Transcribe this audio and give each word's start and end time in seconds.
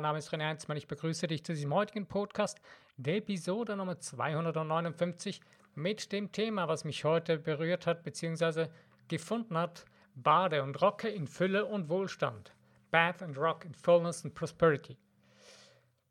mein 0.00 0.08
Name 0.08 0.18
ist 0.18 0.32
René 0.32 0.46
Heinzmann. 0.46 0.78
Ich 0.78 0.88
begrüße 0.88 1.26
dich 1.26 1.44
zu 1.44 1.52
diesem 1.52 1.74
heutigen 1.74 2.06
Podcast, 2.06 2.58
der 2.96 3.16
Episode 3.16 3.76
Nummer 3.76 3.98
259 3.98 5.42
mit 5.74 6.10
dem 6.10 6.32
Thema, 6.32 6.68
was 6.68 6.84
mich 6.84 7.04
heute 7.04 7.36
berührt 7.36 7.86
hat 7.86 8.02
bzw. 8.02 8.68
gefunden 9.08 9.58
hat, 9.58 9.84
Bade 10.14 10.62
und 10.62 10.80
Rocke 10.80 11.10
in 11.10 11.26
Fülle 11.26 11.66
und 11.66 11.90
Wohlstand. 11.90 12.54
Bath 12.90 13.22
and 13.22 13.36
Rock 13.36 13.66
in 13.66 13.74
Fullness 13.74 14.24
and 14.24 14.34
Prosperity. 14.34 14.96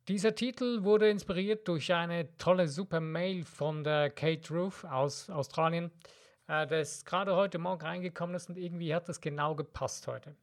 Dieser 0.08 0.36
Titel 0.36 0.84
wurde 0.84 1.10
inspiriert 1.10 1.68
durch 1.68 1.92
eine 1.92 2.38
tolle 2.38 2.68
super 2.68 3.00
Mail 3.00 3.44
von 3.44 3.84
der 3.84 4.12
Kate 4.12 4.54
Roof 4.54 4.84
aus 4.84 5.32
Australien, 5.32 5.90
äh, 6.48 6.68
das 6.68 7.06
gerade 7.06 7.36
heute 7.36 7.58
Morgen 7.58 7.82
reingekommen 7.82 8.36
ist 8.36 8.50
und 8.50 8.58
irgendwie 8.60 8.94
hat 8.94 9.10
das 9.10 9.20
genau 9.20 9.56
gepasst 9.56 10.06
heute. 10.06 10.36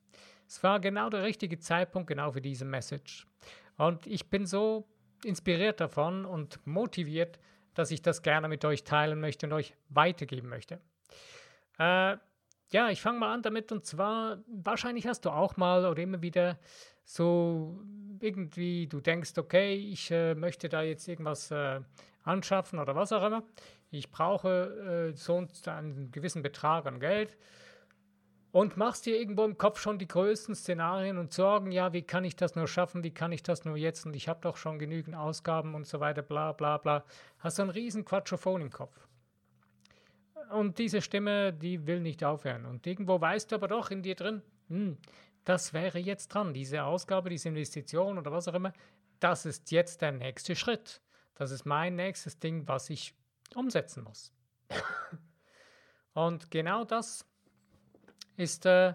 Es 0.47 0.63
war 0.63 0.81
genau 0.81 1.11
der 1.11 1.23
richtige 1.23 1.59
Zeitpunkt, 1.59 2.09
genau 2.09 2.33
für 2.33 2.41
diese 2.41 2.65
Message. 2.65 3.27
Und 3.77 4.07
ich 4.07 4.31
bin 4.31 4.47
so 4.47 4.87
inspiriert 5.25 5.81
davon 5.81 6.25
und 6.25 6.65
motiviert, 6.67 7.39
dass 7.75 7.91
ich 7.91 8.03
das 8.03 8.23
gerne 8.23 8.49
mit 8.49 8.65
euch 8.65 8.85
teilen 8.85 9.21
möchte 9.21 9.47
und 9.47 9.53
euch 9.53 9.75
weitergeben 9.89 10.49
möchte. 10.49 10.81
Äh, 11.79 12.17
ja, 12.71 12.91
ich 12.91 13.01
fange 13.01 13.19
mal 13.19 13.33
an 13.33 13.43
damit 13.43 13.71
und 13.71 13.85
zwar, 13.85 14.39
wahrscheinlich 14.49 15.07
hast 15.07 15.25
du 15.25 15.31
auch 15.31 15.57
mal 15.57 15.87
oder 15.87 16.03
immer 16.03 16.23
wieder 16.23 16.59
so 17.05 17.79
irgendwie, 18.21 18.89
du 18.89 19.01
denkst, 19.01 19.33
okay, 19.37 19.75
ich 19.75 20.11
äh, 20.11 20.35
möchte 20.35 20.69
da 20.69 20.83
jetzt 20.83 21.07
irgendwas 21.07 21.51
äh, 21.51 21.81
anschaffen 22.25 22.79
oder 22.79 22.97
was 22.97 23.13
auch 23.13 23.25
immer. 23.25 23.45
Ich 23.91 24.11
brauche 24.11 25.13
äh, 25.13 25.17
so 25.17 25.47
einen 25.67 26.11
gewissen 26.11 26.43
Betrag 26.43 26.87
an 26.87 26.99
Geld 26.99 27.37
und 28.57 28.79
machst 28.79 29.05
dir 29.05 29.21
irgendwo 29.21 29.45
im 29.45 29.59
Kopf 29.59 29.79
schon 29.79 29.99
die 29.99 30.09
größten 30.09 30.55
Szenarien 30.55 31.19
und 31.19 31.31
Sorgen, 31.31 31.73
ja, 31.73 31.93
wie 31.93 32.01
kann 32.01 32.25
ich 32.25 32.37
das 32.37 32.57
nur 32.57 32.67
schaffen, 32.67 33.05
wie 33.05 33.13
kann 33.13 33.31
ich 33.31 33.43
das 33.43 33.67
nur 33.67 33.77
jetzt 33.77 34.07
und 34.07 34.17
ich 34.17 34.31
habe 34.31 34.41
doch 34.41 34.57
schon 34.57 34.79
genügend 34.79 35.15
Ausgaben 35.15 35.75
und 35.75 35.87
so 35.87 36.01
weiter, 36.01 36.23
bla 36.23 36.53
bla 36.53 36.79
bla. 36.79 37.05
Hast 37.39 37.59
du 37.59 37.65
einen 37.65 37.71
riesen 37.71 38.07
Quatschophon 38.07 38.63
im 38.63 38.71
Kopf. 38.71 39.07
Und 40.53 40.79
diese 40.79 41.03
Stimme, 41.03 41.53
die 41.53 41.87
will 41.87 42.01
nicht 42.01 42.25
aufhören. 42.25 42.65
Und 42.65 42.87
irgendwo 42.87 43.21
weißt 43.21 43.53
du 43.53 43.57
aber 43.57 43.69
doch 43.69 43.91
in 43.91 44.01
dir 44.01 44.15
drin, 44.15 44.41
hm, 44.69 44.97
das 45.45 45.75
wäre 45.75 45.99
jetzt 45.99 46.29
dran, 46.29 46.55
diese 46.55 46.85
Ausgabe, 46.85 47.29
diese 47.29 47.51
Investition 47.51 48.17
oder 48.17 48.33
was 48.33 48.49
auch 48.49 48.55
immer, 48.55 48.73
das 49.21 49.45
ist 49.45 49.71
jetzt 49.71 50.01
der 50.01 50.13
nächste 50.13 50.57
Schritt. 50.57 51.03
Das 51.35 51.51
ist 51.51 51.67
mein 51.67 51.95
nächstes 51.95 52.39
Ding, 52.39 52.67
was 52.67 52.89
ich 52.89 53.15
umsetzen 53.55 54.03
muss. 54.03 54.33
und 56.15 56.51
genau 56.51 56.87
das 56.87 57.27
ist 58.37 58.67
äh, 58.67 58.95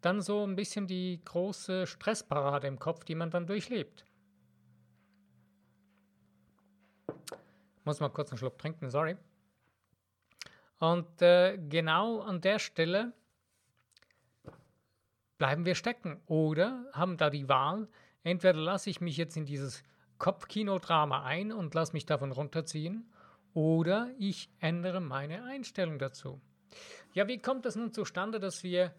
dann 0.00 0.20
so 0.20 0.44
ein 0.46 0.56
bisschen 0.56 0.86
die 0.86 1.20
große 1.24 1.86
Stressparade 1.86 2.66
im 2.66 2.78
Kopf, 2.78 3.04
die 3.04 3.14
man 3.14 3.30
dann 3.30 3.46
durchlebt. 3.46 4.04
Muss 7.84 8.00
mal 8.00 8.08
kurz 8.08 8.30
einen 8.30 8.38
Schluck 8.38 8.58
trinken, 8.58 8.90
sorry. 8.90 9.16
Und 10.78 11.22
äh, 11.22 11.56
genau 11.56 12.20
an 12.20 12.40
der 12.40 12.58
Stelle 12.58 13.12
bleiben 15.38 15.64
wir 15.64 15.74
stecken 15.74 16.20
oder 16.26 16.84
haben 16.92 17.16
da 17.16 17.30
die 17.30 17.48
Wahl, 17.48 17.88
entweder 18.22 18.58
lasse 18.58 18.90
ich 18.90 19.00
mich 19.00 19.16
jetzt 19.16 19.36
in 19.36 19.46
dieses 19.46 19.82
Kopfkinodrama 20.18 21.24
ein 21.24 21.52
und 21.52 21.74
lasse 21.74 21.92
mich 21.92 22.06
davon 22.06 22.32
runterziehen 22.32 23.10
oder 23.54 24.10
ich 24.18 24.50
ändere 24.60 25.00
meine 25.00 25.44
Einstellung 25.44 25.98
dazu. 25.98 26.40
Ja, 27.16 27.26
wie 27.28 27.38
kommt 27.38 27.64
das 27.64 27.76
nun 27.76 27.94
zustande, 27.94 28.38
dass 28.40 28.62
wir 28.62 28.94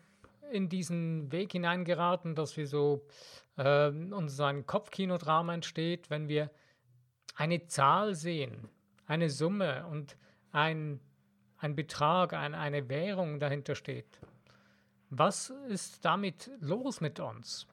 in 0.52 0.70
diesen 0.70 1.32
Weg 1.32 1.52
hineingeraten, 1.52 2.34
dass 2.34 2.58
wir 2.58 2.66
so 2.66 3.06
äh, 3.58 3.90
uns 3.90 4.40
ein 4.40 4.66
Kopfkinodrama 4.66 5.54
entsteht, 5.54 6.10
wenn 6.10 6.28
wir 6.28 6.50
eine 7.36 7.68
Zahl 7.68 8.16
sehen, 8.16 8.70
eine 9.06 9.30
Summe 9.30 9.86
und 9.86 10.18
ein, 10.52 11.00
ein 11.58 11.76
Betrag, 11.76 12.34
ein, 12.34 12.56
eine 12.56 12.90
Währung 12.90 13.40
dahinter 13.40 13.76
steht. 13.76 14.20
Was 15.12 15.52
ist 15.70 16.04
damit 16.04 16.50
los 16.60 17.02
mit 17.02 17.20
uns? 17.20 17.68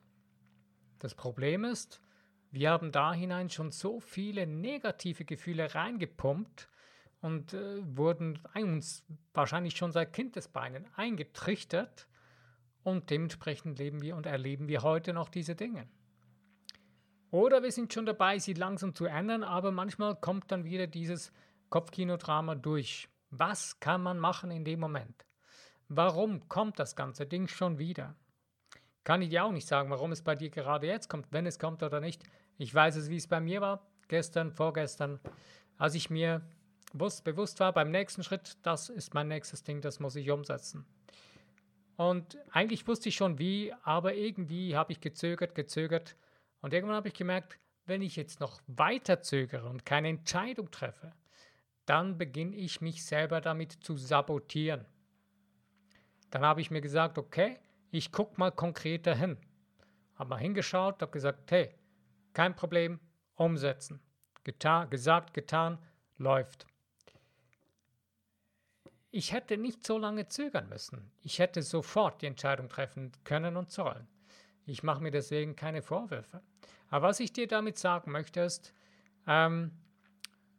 Das 0.99 1.15
Problem 1.15 1.65
ist, 1.65 2.03
wir 2.51 2.71
haben 2.71 2.93
da 2.93 3.15
hinein 3.15 3.49
schon 3.49 3.71
so 3.71 3.99
viele 3.99 4.47
negative 4.47 5.25
Gefühle 5.25 5.75
reingepumpt, 5.75 6.69
und 7.25 7.55
äh, 7.55 7.97
wurden 7.97 8.39
uns 8.55 9.03
wahrscheinlich 9.33 9.79
schon 9.79 9.93
seit 9.93 10.13
Kindesbeinen 10.13 10.87
eingetrichtert 10.95 12.07
und 12.83 13.09
dementsprechend 13.09 13.79
leben 13.79 14.03
wir 14.03 14.15
und 14.15 14.27
erleben 14.27 14.69
wir 14.69 14.83
heute 14.83 15.15
noch 15.15 15.31
diese 15.31 15.55
Dinge. 15.55 15.89
Oder 17.31 17.63
wir 17.63 17.73
sind 17.73 17.95
schon 17.95 18.05
dabei, 18.05 18.39
sie 18.39 18.53
langsam 18.53 18.95
zu 18.95 19.07
ändern, 19.07 19.43
aber 19.43 19.73
manchmal 19.73 20.17
kommt 20.17 20.53
dann 20.53 20.67
wieder 20.67 20.87
dieses 20.87 21.33
Kopfkinodrama 21.71 22.57
durch. 22.57 23.09
Was 23.31 23.81
kann 23.81 24.03
man 24.03 24.19
machen 24.19 24.51
in 24.51 24.67
dem 24.67 24.81
Moment? 24.81 25.25
Warum 25.89 26.47
kommt 26.51 26.79
das 26.79 26.95
ganze 26.95 27.25
Ding 27.25 27.49
schon 27.49 27.79
wieder? 27.79 28.15
Kann 29.03 29.23
ich 29.23 29.31
dir 29.31 29.47
auch 29.47 29.53
nicht 29.53 29.67
sagen, 29.67 29.89
warum 29.89 30.13
es 30.13 30.21
bei 30.21 30.37
dir 30.37 30.51
gerade 30.51 30.89
jetzt 30.89 31.09
kommt, 31.09 31.29
wenn 31.31 31.47
es 31.47 31.59
kommt 31.59 31.83
oder 31.83 32.01
nicht. 32.01 32.23
Ich 32.59 32.75
weiß 32.75 32.97
es, 32.97 33.09
wie 33.09 33.17
es 33.17 33.29
bei 33.29 33.41
mir 33.41 33.63
war, 33.63 33.87
gestern, 34.09 34.53
vorgestern, 34.53 35.21
als 35.79 35.95
ich 35.95 36.11
mir 36.11 36.43
bewusst, 36.97 37.61
war 37.61 37.73
beim 37.73 37.91
nächsten 37.91 38.23
Schritt, 38.23 38.57
das 38.63 38.89
ist 38.89 39.15
mein 39.15 39.29
nächstes 39.29 39.63
Ding, 39.63 39.81
das 39.81 40.01
muss 40.01 40.17
ich 40.17 40.31
umsetzen. 40.31 40.87
Und 41.97 42.39
eigentlich 42.51 42.87
wusste 42.87 43.09
ich 43.09 43.17
schon 43.17 43.39
wie, 43.39 43.73
aber 43.83 44.15
irgendwie 44.15 44.77
habe 44.77 44.93
ich 44.93 45.01
gezögert, 45.01 45.55
gezögert. 45.55 46.17
Und 46.61 46.73
irgendwann 46.73 46.97
habe 46.97 47.09
ich 47.09 47.15
gemerkt, 47.15 47.59
wenn 47.87 48.03
ich 48.03 48.17
jetzt 48.17 48.41
noch 48.41 48.61
weiter 48.67 49.21
zögere 49.21 49.69
und 49.69 49.85
keine 49.85 50.09
Entscheidung 50.09 50.71
treffe, 50.71 51.13
dann 51.87 52.17
beginne 52.17 52.57
ich 52.57 52.81
mich 52.81 53.05
selber 53.05 53.41
damit 53.41 53.73
zu 53.73 53.97
sabotieren. 53.97 54.87
Dann 56.31 56.43
habe 56.43 56.61
ich 56.61 56.71
mir 56.71 56.81
gesagt, 56.81 57.19
okay, 57.19 57.59
ich 57.91 58.11
gucke 58.11 58.39
mal 58.39 58.51
konkreter 58.51 59.15
hin. 59.15 59.37
Habe 60.17 60.31
mal 60.31 60.39
hingeschaut, 60.39 61.03
habe 61.03 61.13
gesagt, 61.13 61.51
hey, 61.51 61.75
kein 62.33 62.57
Problem, 62.57 62.99
umsetzen. 63.37 64.01
Getan, 64.43 64.91
gesagt, 64.91 65.35
getan, 65.35 65.79
läuft. 66.17 66.67
Ich 69.17 69.33
hätte 69.33 69.57
nicht 69.57 69.87
so 69.87 69.97
lange 69.97 70.27
zögern 70.27 70.69
müssen. 70.69 71.13
Ich 71.23 71.39
hätte 71.39 71.63
sofort 71.63 72.21
die 72.21 72.27
Entscheidung 72.27 72.69
treffen 72.69 73.13
können 73.23 73.57
und 73.57 73.71
sollen. 73.71 74.09
Ich 74.67 74.83
mache 74.83 75.01
mir 75.01 75.13
deswegen 75.13 75.55
keine 75.55 75.83
Vorwürfe. 75.83 76.43
Aber 76.91 77.07
was 77.07 77.21
ich 77.21 77.33
dir 77.33 77.47
damit 77.47 77.79
sagen 77.79 78.11
möchte, 78.11 78.41
ist, 78.41 78.75
ähm, 79.29 79.71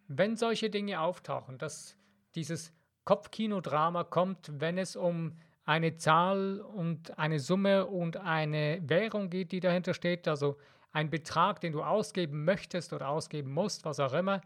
wenn 0.08 0.38
solche 0.38 0.70
Dinge 0.70 1.02
auftauchen, 1.02 1.58
dass 1.58 1.98
dieses 2.36 2.72
Kopfkinodrama 3.04 4.06
kommt, 4.06 4.50
wenn 4.62 4.78
es 4.78 4.96
um 4.96 5.38
eine 5.66 5.98
Zahl 5.98 6.62
und 6.62 7.20
eine 7.20 7.42
Summe 7.42 7.86
und 7.86 8.16
eine 8.16 8.80
Währung 8.86 9.30
geht, 9.30 9.52
die 9.52 9.60
dahinter 9.60 9.94
steht, 9.94 10.30
also 10.30 10.58
ein 10.94 11.10
Betrag, 11.10 11.60
den 11.60 11.74
du 11.74 11.84
ausgeben 11.84 12.46
möchtest 12.46 12.94
oder 12.94 13.10
ausgeben 13.10 13.52
musst, 13.52 13.84
was 13.84 14.00
auch 14.00 14.14
immer, 14.14 14.40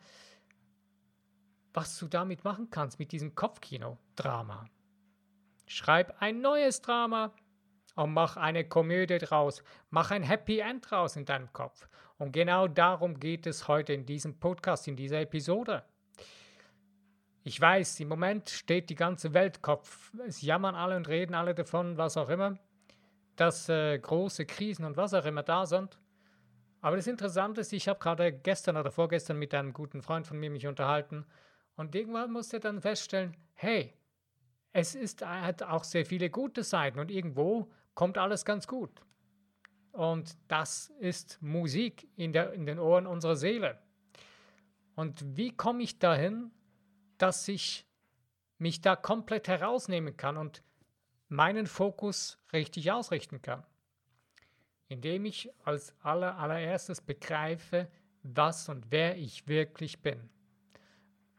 was 1.74 1.98
du 2.00 2.08
damit 2.08 2.44
machen 2.44 2.70
kannst, 2.70 3.00
mit 3.00 3.12
diesem 3.12 3.36
Kopfkino-Drama. 3.36 4.66
Schreib 5.68 6.16
ein 6.20 6.42
neues 6.42 6.82
Drama 6.82 7.32
und 7.96 8.14
mach 8.14 8.38
eine 8.38 8.68
Komödie 8.68 9.20
draus. 9.20 9.64
Mach 9.90 10.12
ein 10.12 10.24
Happy 10.24 10.60
End 10.60 10.90
draus 10.90 11.16
in 11.16 11.26
deinem 11.26 11.52
Kopf. 11.54 11.88
Und 12.18 12.32
genau 12.32 12.68
darum 12.68 13.20
geht 13.20 13.46
es 13.46 13.68
heute 13.68 13.94
in 13.94 14.06
diesem 14.06 14.40
Podcast, 14.40 14.88
in 14.88 14.96
dieser 14.96 15.22
Episode. 15.22 15.84
Ich 17.44 17.60
weiß, 17.60 18.00
im 18.02 18.10
Moment 18.10 18.50
steht 18.50 18.90
die 18.90 18.96
ganze 18.96 19.34
Welt 19.34 19.62
Kopf. 19.62 20.12
Es 20.26 20.42
jammern 20.42 20.76
alle 20.76 20.98
und 20.98 21.08
reden 21.08 21.34
alle 21.34 21.56
davon, 21.56 21.98
was 21.98 22.18
auch 22.18 22.30
immer, 22.30 22.58
dass 23.36 23.70
äh, 23.70 23.98
große 23.98 24.46
Krisen 24.46 24.86
und 24.86 24.98
was 24.98 25.14
auch 25.14 25.26
immer 25.26 25.44
da 25.44 25.66
sind. 25.66 26.00
Aber 26.82 26.96
das 26.96 27.08
Interessante 27.08 27.62
ist, 27.62 27.74
ich 27.74 27.88
habe 27.88 28.00
gerade 28.00 28.34
gestern 28.34 28.78
oder 28.78 28.92
vorgestern 28.92 29.38
mit 29.38 29.54
einem 29.54 29.74
guten 29.74 30.02
Freund 30.02 30.28
von 30.28 30.40
mir 30.40 30.50
mich 30.50 30.68
unterhalten 30.68 31.26
und 31.80 31.96
irgendwann 31.96 32.34
musste 32.34 32.58
er 32.58 32.60
dann 32.60 32.82
feststellen, 32.82 33.38
hey, 33.54 33.94
es 34.74 34.96
ist, 34.96 35.26
hat 35.26 35.64
auch 35.64 35.86
sehr 35.86 36.06
viele 36.06 36.30
gute 36.30 36.62
Seiten 36.62 37.00
und 37.00 37.10
irgendwo 37.10 37.72
kommt 37.94 38.18
alles 38.18 38.44
ganz 38.44 38.68
gut. 38.68 38.92
Und 39.94 40.38
das 40.50 40.90
ist 41.00 41.42
Musik 41.42 42.06
in, 42.18 42.34
der, 42.34 42.52
in 42.52 42.66
den 42.66 42.80
Ohren 42.80 43.08
unserer 43.08 43.38
Seele. 43.38 43.82
Und 44.96 45.38
wie 45.38 45.56
komme 45.56 45.82
ich 45.82 46.00
dahin, 46.00 46.52
dass 47.18 47.48
ich 47.48 47.86
mich 48.58 48.82
da 48.82 48.98
komplett 48.98 49.48
herausnehmen 49.48 50.18
kann 50.18 50.36
und 50.36 50.62
meinen 51.30 51.66
Fokus 51.66 52.38
richtig 52.52 52.92
ausrichten 52.92 53.42
kann? 53.42 53.66
Indem 54.90 55.24
ich 55.24 55.50
als 55.64 55.96
aller, 56.02 56.38
allererstes 56.40 57.00
begreife, 57.00 57.90
was 58.22 58.68
und 58.68 58.88
wer 58.90 59.18
ich 59.18 59.48
wirklich 59.48 60.02
bin. 60.02 60.30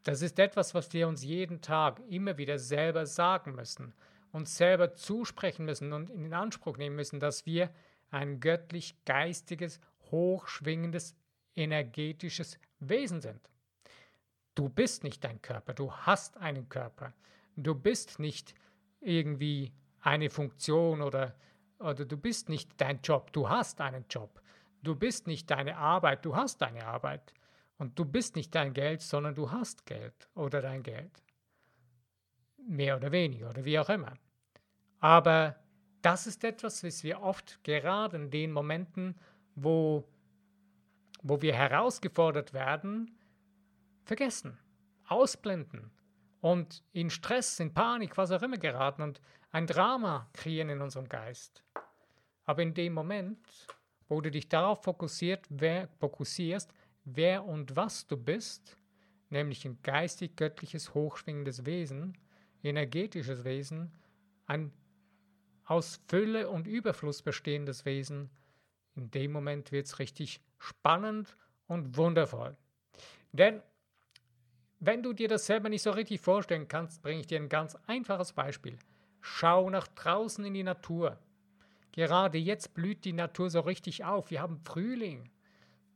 Das 0.02 0.22
ist 0.22 0.38
etwas, 0.38 0.74
was 0.74 0.92
wir 0.92 1.08
uns 1.08 1.22
jeden 1.22 1.60
Tag 1.60 2.00
immer 2.08 2.38
wieder 2.38 2.58
selber 2.58 3.04
sagen 3.06 3.54
müssen, 3.54 3.92
uns 4.32 4.56
selber 4.56 4.94
zusprechen 4.94 5.64
müssen 5.64 5.92
und 5.92 6.10
in 6.10 6.32
Anspruch 6.32 6.78
nehmen 6.78 6.96
müssen, 6.96 7.20
dass 7.20 7.44
wir 7.44 7.70
ein 8.10 8.40
göttlich-geistiges, 8.40 9.80
hochschwingendes 10.10 11.14
energetisches 11.54 12.58
Wesen 12.78 13.20
sind. 13.20 13.50
Du 14.54 14.68
bist 14.68 15.04
nicht 15.04 15.22
dein 15.24 15.40
Körper, 15.42 15.74
du 15.74 15.92
hast 15.92 16.36
einen 16.38 16.68
Körper. 16.68 17.12
Du 17.56 17.74
bist 17.74 18.18
nicht 18.18 18.54
irgendwie 19.00 19.72
eine 20.00 20.30
Funktion 20.30 21.02
oder, 21.02 21.34
oder 21.78 22.04
du 22.04 22.16
bist 22.16 22.48
nicht 22.48 22.80
dein 22.80 23.00
Job, 23.02 23.32
du 23.32 23.48
hast 23.48 23.80
einen 23.80 24.06
Job. 24.08 24.40
Du 24.82 24.94
bist 24.96 25.26
nicht 25.26 25.50
deine 25.50 25.76
Arbeit, 25.76 26.24
du 26.24 26.34
hast 26.34 26.62
deine 26.62 26.86
Arbeit. 26.86 27.34
Und 27.80 27.98
du 27.98 28.04
bist 28.04 28.36
nicht 28.36 28.54
dein 28.54 28.74
Geld, 28.74 29.00
sondern 29.00 29.34
du 29.34 29.50
hast 29.50 29.86
Geld 29.86 30.28
oder 30.34 30.60
dein 30.60 30.82
Geld. 30.82 31.22
Mehr 32.58 32.98
oder 32.98 33.10
weniger 33.10 33.48
oder 33.48 33.64
wie 33.64 33.78
auch 33.78 33.88
immer. 33.88 34.12
Aber 34.98 35.56
das 36.02 36.26
ist 36.26 36.44
etwas, 36.44 36.84
was 36.84 37.02
wir 37.02 37.22
oft 37.22 37.64
gerade 37.64 38.18
in 38.18 38.30
den 38.30 38.52
Momenten, 38.52 39.18
wo, 39.54 40.06
wo 41.22 41.40
wir 41.40 41.54
herausgefordert 41.54 42.52
werden, 42.52 43.16
vergessen, 44.04 44.58
ausblenden 45.06 45.90
und 46.42 46.84
in 46.92 47.08
Stress, 47.08 47.60
in 47.60 47.72
Panik, 47.72 48.18
was 48.18 48.30
auch 48.30 48.42
immer 48.42 48.58
geraten 48.58 49.00
und 49.00 49.22
ein 49.52 49.66
Drama 49.66 50.28
kreieren 50.34 50.68
in 50.68 50.82
unserem 50.82 51.08
Geist. 51.08 51.64
Aber 52.44 52.60
in 52.60 52.74
dem 52.74 52.92
Moment, 52.92 53.38
wo 54.06 54.20
du 54.20 54.30
dich 54.30 54.50
darauf 54.50 54.84
fokussiert, 54.84 55.48
fokussierst, 55.98 56.74
wer 57.04 57.44
und 57.44 57.76
was 57.76 58.06
du 58.06 58.16
bist, 58.16 58.76
nämlich 59.30 59.64
ein 59.64 59.78
geistig-göttliches, 59.82 60.94
hochschwingendes 60.94 61.64
Wesen, 61.64 62.16
energetisches 62.62 63.44
Wesen, 63.44 63.92
ein 64.46 64.72
aus 65.64 66.00
Fülle 66.08 66.50
und 66.50 66.66
Überfluss 66.66 67.22
bestehendes 67.22 67.84
Wesen, 67.84 68.28
in 68.96 69.10
dem 69.12 69.30
Moment 69.30 69.70
wird 69.70 69.86
es 69.86 70.00
richtig 70.00 70.40
spannend 70.58 71.36
und 71.68 71.96
wundervoll. 71.96 72.56
Denn 73.32 73.62
wenn 74.80 75.02
du 75.02 75.12
dir 75.12 75.28
das 75.28 75.46
selber 75.46 75.68
nicht 75.68 75.82
so 75.82 75.92
richtig 75.92 76.20
vorstellen 76.20 76.66
kannst, 76.66 77.02
bringe 77.02 77.20
ich 77.20 77.26
dir 77.26 77.38
ein 77.38 77.48
ganz 77.48 77.76
einfaches 77.86 78.32
Beispiel. 78.32 78.78
Schau 79.20 79.70
nach 79.70 79.86
draußen 79.88 80.44
in 80.44 80.54
die 80.54 80.62
Natur. 80.62 81.18
Gerade 81.92 82.38
jetzt 82.38 82.74
blüht 82.74 83.04
die 83.04 83.12
Natur 83.12 83.50
so 83.50 83.60
richtig 83.60 84.04
auf. 84.04 84.30
Wir 84.30 84.40
haben 84.40 84.58
Frühling. 84.58 85.30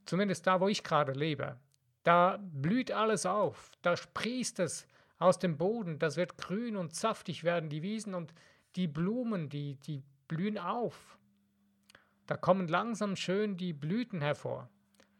Zumindest 0.07 0.47
da, 0.47 0.61
wo 0.61 0.69
ich 0.69 0.83
gerade 0.83 1.13
lebe. 1.13 1.57
Da 2.03 2.39
blüht 2.41 2.93
alles 2.93 3.27
auf. 3.27 3.71
Da 3.83 3.97
sprießt 3.97 4.61
es 4.61 4.87
aus 5.19 5.39
dem 5.39 5.57
Boden. 5.57 5.99
Das 5.99 6.17
wird 6.17 6.37
grün 6.37 6.77
und 6.77 6.95
saftig 6.95 7.45
werden, 7.45 7.71
die 7.71 7.83
Wiesen 7.83 8.15
und 8.15 8.35
die 8.77 8.87
Blumen, 8.87 9.49
die, 9.49 9.77
die 9.77 10.03
blühen 10.29 10.59
auf. 10.59 11.19
Da 12.27 12.37
kommen 12.37 12.69
langsam 12.69 13.17
schön 13.17 13.57
die 13.57 13.73
Blüten 13.73 14.21
hervor. 14.21 14.69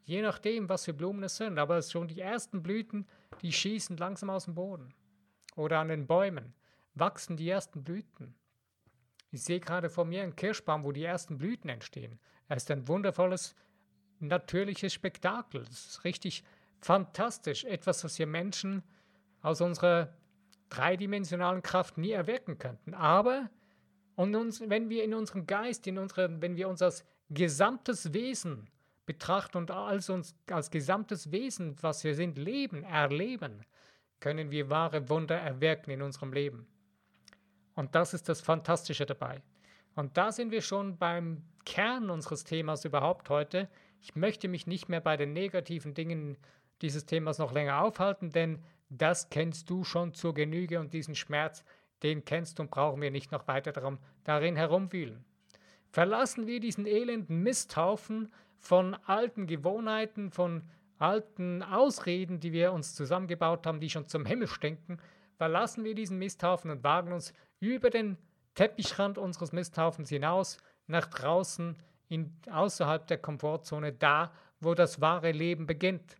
Je 0.03 0.21
nachdem, 0.21 0.69
was 0.69 0.85
für 0.85 0.93
Blumen 0.93 1.23
es 1.23 1.37
sind. 1.37 1.57
Aber 1.57 1.81
schon 1.81 2.07
die 2.07 2.21
ersten 2.21 2.61
Blüten, 2.61 3.07
die 3.41 3.51
schießen 3.51 3.97
langsam 3.97 4.29
aus 4.29 4.45
dem 4.45 4.55
Boden. 4.55 4.93
Oder 5.55 5.79
an 5.79 5.87
den 5.87 6.05
Bäumen 6.05 6.53
wachsen 6.93 7.37
die 7.37 7.49
ersten 7.49 7.83
Blüten. 7.83 8.35
Ich 9.31 9.43
sehe 9.43 9.59
gerade 9.59 9.89
vor 9.89 10.05
mir 10.05 10.23
einen 10.23 10.35
Kirschbaum, 10.35 10.83
wo 10.83 10.91
die 10.91 11.03
ersten 11.03 11.37
Blüten 11.37 11.69
entstehen. 11.69 12.19
Er 12.47 12.57
ist 12.57 12.69
ein 12.71 12.87
wundervolles, 12.87 13.55
natürliches 14.19 14.93
Spektakel. 14.93 15.63
Das 15.63 15.85
ist 15.87 16.03
richtig 16.03 16.43
fantastisch. 16.79 17.63
Etwas, 17.65 18.03
was 18.03 18.17
wir 18.19 18.27
Menschen 18.27 18.83
aus 19.41 19.61
unserer 19.61 20.13
dreidimensionalen 20.69 21.61
Kraft 21.61 21.97
nie 21.97 22.11
erwirken 22.11 22.57
könnten. 22.57 22.93
Aber 22.93 23.49
und 24.15 24.35
uns, 24.35 24.61
wenn 24.61 24.89
wir 24.89 25.03
in 25.03 25.13
unserem 25.13 25.45
Geist, 25.45 25.87
in 25.87 25.97
unsere, 25.97 26.41
wenn 26.41 26.55
wir 26.55 26.69
uns 26.69 26.81
als 26.81 27.05
gesamtes 27.29 28.13
Wesen 28.13 28.69
betrachten 29.05 29.57
und 29.57 29.71
als 29.71 30.09
uns 30.09 30.35
als 30.49 30.71
gesamtes 30.71 31.31
Wesen, 31.31 31.75
was 31.81 32.03
wir 32.03 32.15
sind, 32.15 32.37
leben, 32.37 32.83
erleben, 32.83 33.65
können 34.19 34.51
wir 34.51 34.69
wahre 34.69 35.09
Wunder 35.09 35.35
erwirken 35.35 35.91
in 35.91 36.01
unserem 36.01 36.33
Leben. 36.33 36.67
Und 37.75 37.93
das 37.93 38.13
ist 38.13 38.29
das 38.29 38.41
Fantastische 38.41 39.05
dabei. 39.05 39.43
Und 39.95 40.17
da 40.17 40.31
sind 40.31 40.51
wir 40.51 40.61
schon 40.61 40.97
beim 40.97 41.43
Kern 41.65 42.09
unseres 42.09 42.43
Themas 42.43 42.85
überhaupt 42.85 43.29
heute. 43.29 43.69
Ich 44.05 44.15
möchte 44.15 44.47
mich 44.47 44.67
nicht 44.67 44.87
mehr 44.87 45.01
bei 45.01 45.17
den 45.17 45.33
negativen 45.33 45.95
Dingen 45.95 46.37
dieses 46.83 47.07
Themas 47.07 47.39
noch 47.39 47.51
länger 47.51 47.81
aufhalten, 47.81 48.29
denn 48.29 48.59
das 48.87 49.31
kennst 49.31 49.67
du 49.71 49.83
schon 49.83 50.13
zur 50.13 50.35
Genüge 50.35 50.79
und 50.79 50.93
diesen 50.93 51.15
Schmerz, 51.15 51.65
den 52.03 52.23
kennst 52.23 52.59
du 52.59 52.63
und 52.63 52.69
brauchen 52.69 53.01
wir 53.01 53.09
nicht 53.09 53.31
noch 53.31 53.47
weiter 53.47 53.71
darum, 53.71 53.97
darin 54.23 54.55
herumwühlen. 54.55 55.25
Verlassen 55.89 56.45
wir 56.45 56.59
diesen 56.59 56.85
elenden 56.85 57.41
Misthaufen 57.41 58.31
von 58.59 58.93
alten 59.07 59.47
Gewohnheiten, 59.47 60.29
von 60.29 60.61
alten 60.99 61.63
Ausreden, 61.63 62.39
die 62.39 62.53
wir 62.53 62.73
uns 62.73 62.93
zusammengebaut 62.93 63.65
haben, 63.65 63.79
die 63.79 63.89
schon 63.89 64.07
zum 64.07 64.27
Himmel 64.27 64.47
stinken, 64.47 64.99
verlassen 65.35 65.83
wir 65.83 65.95
diesen 65.95 66.19
Misthaufen 66.19 66.69
und 66.69 66.83
wagen 66.83 67.11
uns 67.11 67.33
über 67.59 67.89
den 67.89 68.19
Teppichrand 68.53 69.17
unseres 69.17 69.51
Misthaufens 69.51 70.09
hinaus 70.09 70.59
nach 70.85 71.07
draußen, 71.07 71.75
in, 72.07 72.33
außerhalb 72.49 73.07
der 73.07 73.17
Komfortzone, 73.17 73.93
da, 73.93 74.31
wo 74.59 74.73
das 74.73 75.01
wahre 75.01 75.31
Leben 75.31 75.65
beginnt. 75.65 76.17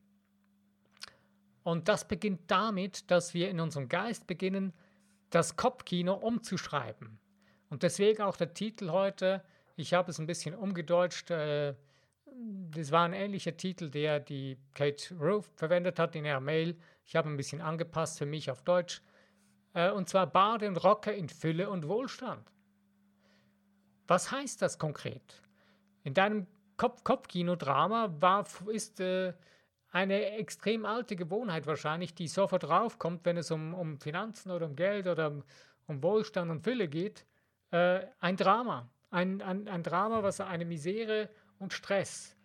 Und 1.63 1.87
das 1.87 2.07
beginnt 2.07 2.41
damit, 2.47 3.09
dass 3.09 3.33
wir 3.33 3.49
in 3.49 3.59
unserem 3.59 3.89
Geist 3.89 4.27
beginnen, 4.27 4.73
das 5.29 5.55
Kopfkino 5.55 6.13
umzuschreiben. 6.13 7.19
Und 7.69 7.83
deswegen 7.83 8.21
auch 8.21 8.37
der 8.37 8.53
Titel 8.53 8.89
heute, 8.91 9.43
ich 9.75 9.93
habe 9.93 10.11
es 10.11 10.19
ein 10.19 10.27
bisschen 10.27 10.55
umgedeutscht, 10.55 11.31
äh, 11.31 11.73
das 12.71 12.91
war 12.91 13.05
ein 13.05 13.13
ähnlicher 13.13 13.55
Titel, 13.55 13.89
der 13.89 14.19
die 14.19 14.57
Kate 14.73 15.15
Roof 15.15 15.49
verwendet 15.55 15.99
hat 15.99 16.15
in 16.15 16.25
ihrer 16.25 16.39
Mail. 16.39 16.77
Ich 17.05 17.15
habe 17.15 17.29
ein 17.29 17.37
bisschen 17.37 17.61
angepasst 17.61 18.17
für 18.17 18.25
mich 18.25 18.51
auf 18.51 18.61
Deutsch. 18.61 19.01
Äh, 19.73 19.91
und 19.91 20.09
zwar 20.09 20.27
Bade 20.27 20.67
und 20.67 20.77
Rocker 20.83 21.13
in 21.13 21.29
Fülle 21.29 21.69
und 21.69 21.87
Wohlstand. 21.87 22.51
Was 24.07 24.31
heißt 24.31 24.61
das 24.61 24.77
konkret? 24.77 25.41
In 26.05 26.13
deinem 26.13 26.45
Kopf 26.77 27.03
Kopfkino-Drama 27.03 28.15
war, 28.19 28.45
ist 28.67 28.99
äh, 28.99 29.33
eine 29.89 30.33
extrem 30.33 30.85
alte 30.85 31.15
Gewohnheit 31.15 31.65
wahrscheinlich, 31.65 32.13
die 32.13 32.27
sofort 32.27 32.69
raufkommt, 32.69 33.25
wenn 33.25 33.37
es 33.37 33.49
um, 33.49 33.73
um 33.73 33.99
Finanzen 33.99 34.51
oder 34.51 34.67
um 34.67 34.75
Geld 34.75 35.07
oder 35.07 35.31
um, 35.31 35.43
um 35.87 36.03
Wohlstand 36.03 36.51
und 36.51 36.61
Fülle 36.61 36.87
geht, 36.87 37.25
äh, 37.71 38.05
ein 38.19 38.37
Drama. 38.37 38.87
Ein, 39.09 39.41
ein, 39.41 39.67
ein 39.67 39.81
Drama, 39.81 40.21
was 40.21 40.39
eine 40.41 40.65
Misere 40.65 41.29
und 41.57 41.73
Stress 41.73 42.37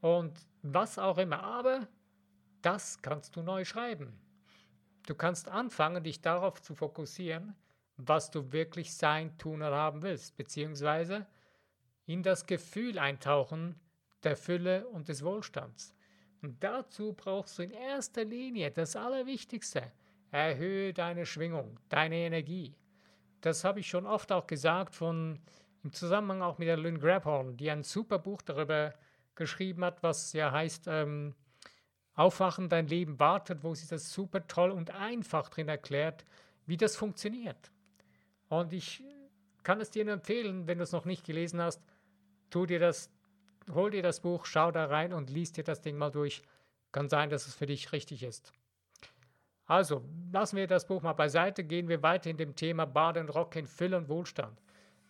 und 0.00 0.38
was 0.62 1.00
auch 1.00 1.18
immer. 1.18 1.42
Aber 1.42 1.88
das 2.62 3.02
kannst 3.02 3.34
du 3.34 3.42
neu 3.42 3.64
schreiben. 3.64 4.20
Du 5.06 5.16
kannst 5.16 5.48
anfangen, 5.48 6.04
dich 6.04 6.20
darauf 6.20 6.62
zu 6.62 6.76
fokussieren, 6.76 7.56
was 7.96 8.30
du 8.30 8.52
wirklich 8.52 8.94
sein, 8.94 9.36
tun 9.36 9.62
oder 9.62 9.74
haben 9.74 10.02
willst, 10.02 10.36
beziehungsweise 10.36 11.26
in 12.08 12.22
das 12.22 12.46
Gefühl 12.46 12.98
eintauchen 12.98 13.78
der 14.24 14.34
Fülle 14.34 14.88
und 14.88 15.08
des 15.08 15.22
Wohlstands. 15.22 15.94
Und 16.40 16.64
dazu 16.64 17.12
brauchst 17.12 17.58
du 17.58 17.62
in 17.62 17.70
erster 17.70 18.24
Linie 18.24 18.70
das 18.70 18.96
Allerwichtigste. 18.96 19.92
Erhöhe 20.30 20.94
deine 20.94 21.26
Schwingung, 21.26 21.78
deine 21.90 22.16
Energie. 22.16 22.74
Das 23.42 23.62
habe 23.62 23.80
ich 23.80 23.88
schon 23.88 24.06
oft 24.06 24.32
auch 24.32 24.46
gesagt 24.46 24.94
von, 24.94 25.38
im 25.84 25.92
Zusammenhang 25.92 26.40
auch 26.42 26.58
mit 26.58 26.66
der 26.66 26.78
Lynn 26.78 26.98
Grabhorn, 26.98 27.56
die 27.58 27.70
ein 27.70 27.82
super 27.82 28.18
Buch 28.18 28.40
darüber 28.40 28.94
geschrieben 29.34 29.84
hat, 29.84 30.02
was 30.02 30.32
ja 30.32 30.50
heißt 30.50 30.86
ähm, 30.88 31.34
Aufwachen, 32.14 32.70
dein 32.70 32.88
Leben 32.88 33.20
wartet, 33.20 33.62
wo 33.62 33.74
sie 33.74 33.86
das 33.86 34.12
super 34.12 34.46
toll 34.46 34.70
und 34.70 34.90
einfach 34.92 35.50
drin 35.50 35.68
erklärt, 35.68 36.24
wie 36.66 36.78
das 36.78 36.96
funktioniert. 36.96 37.70
Und 38.48 38.72
ich 38.72 39.04
kann 39.62 39.80
es 39.80 39.90
dir 39.90 40.08
empfehlen, 40.08 40.66
wenn 40.66 40.78
du 40.78 40.84
es 40.84 40.92
noch 40.92 41.04
nicht 41.04 41.24
gelesen 41.24 41.60
hast, 41.60 41.82
tu 42.50 42.66
dir 42.66 42.78
das 42.78 43.10
hol 43.74 43.90
dir 43.90 44.02
das 44.02 44.20
Buch, 44.20 44.44
schau 44.46 44.70
da 44.70 44.86
rein 44.86 45.12
und 45.12 45.30
liest 45.30 45.56
dir 45.56 45.64
das 45.64 45.80
Ding 45.80 45.96
mal 45.96 46.10
durch. 46.10 46.42
Kann 46.92 47.08
sein, 47.08 47.30
dass 47.30 47.46
es 47.46 47.54
für 47.54 47.66
dich 47.66 47.92
richtig 47.92 48.22
ist. 48.22 48.52
Also, 49.66 50.02
lassen 50.32 50.56
wir 50.56 50.66
das 50.66 50.86
Buch 50.86 51.02
mal 51.02 51.12
beiseite, 51.12 51.62
gehen 51.62 51.88
wir 51.88 52.02
weiter 52.02 52.30
in 52.30 52.38
dem 52.38 52.56
Thema 52.56 52.86
Baden 52.86 53.28
Rock 53.28 53.56
in 53.56 53.66
Fülle 53.66 53.98
und 53.98 54.08
Wohlstand. 54.08 54.58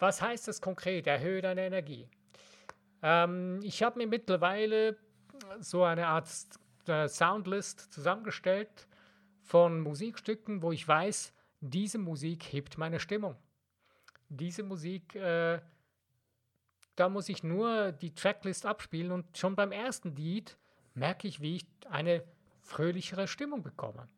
Was 0.01 0.21
heißt 0.21 0.49
das 0.49 0.61
konkret? 0.61 1.07
Erhöhe 1.07 1.41
deine 1.41 1.67
Energie. 1.67 2.09
Ähm, 3.03 3.61
ich 3.63 3.83
habe 3.83 3.99
mir 3.99 4.09
mittlerweile 4.09 4.97
so 5.61 5.85
eine 5.85 6.09
Art 6.09 6.27
äh, 6.87 7.07
Soundlist 7.07 7.93
zusammengestellt 7.93 8.89
von 9.43 9.81
Musikstücken, 9.81 10.63
wo 10.63 10.73
ich 10.73 10.87
weiß, 10.87 11.33
diese 11.61 11.99
Musik 11.99 12.43
hebt 12.53 12.79
meine 12.79 12.99
Stimmung. 12.99 13.37
Diese 14.29 14.65
Musik 14.65 15.15
äh, 15.15 15.61
da 16.99 17.09
muss 17.09 17.29
ich 17.29 17.45
nur 17.45 17.93
die 17.93 18.15
Tracklist 18.15 18.67
abspielen 18.67 19.13
und 19.13 19.39
schon 19.39 19.55
beim 19.55 19.71
ersten 19.71 20.17
Lied 20.17 20.59
merke 20.95 21.29
ich, 21.29 21.41
wie 21.41 21.57
ich 21.57 21.67
eine 21.89 22.25
fröhlichere 22.61 23.29
Stimmung 23.29 23.63
bekomme. 23.63 24.09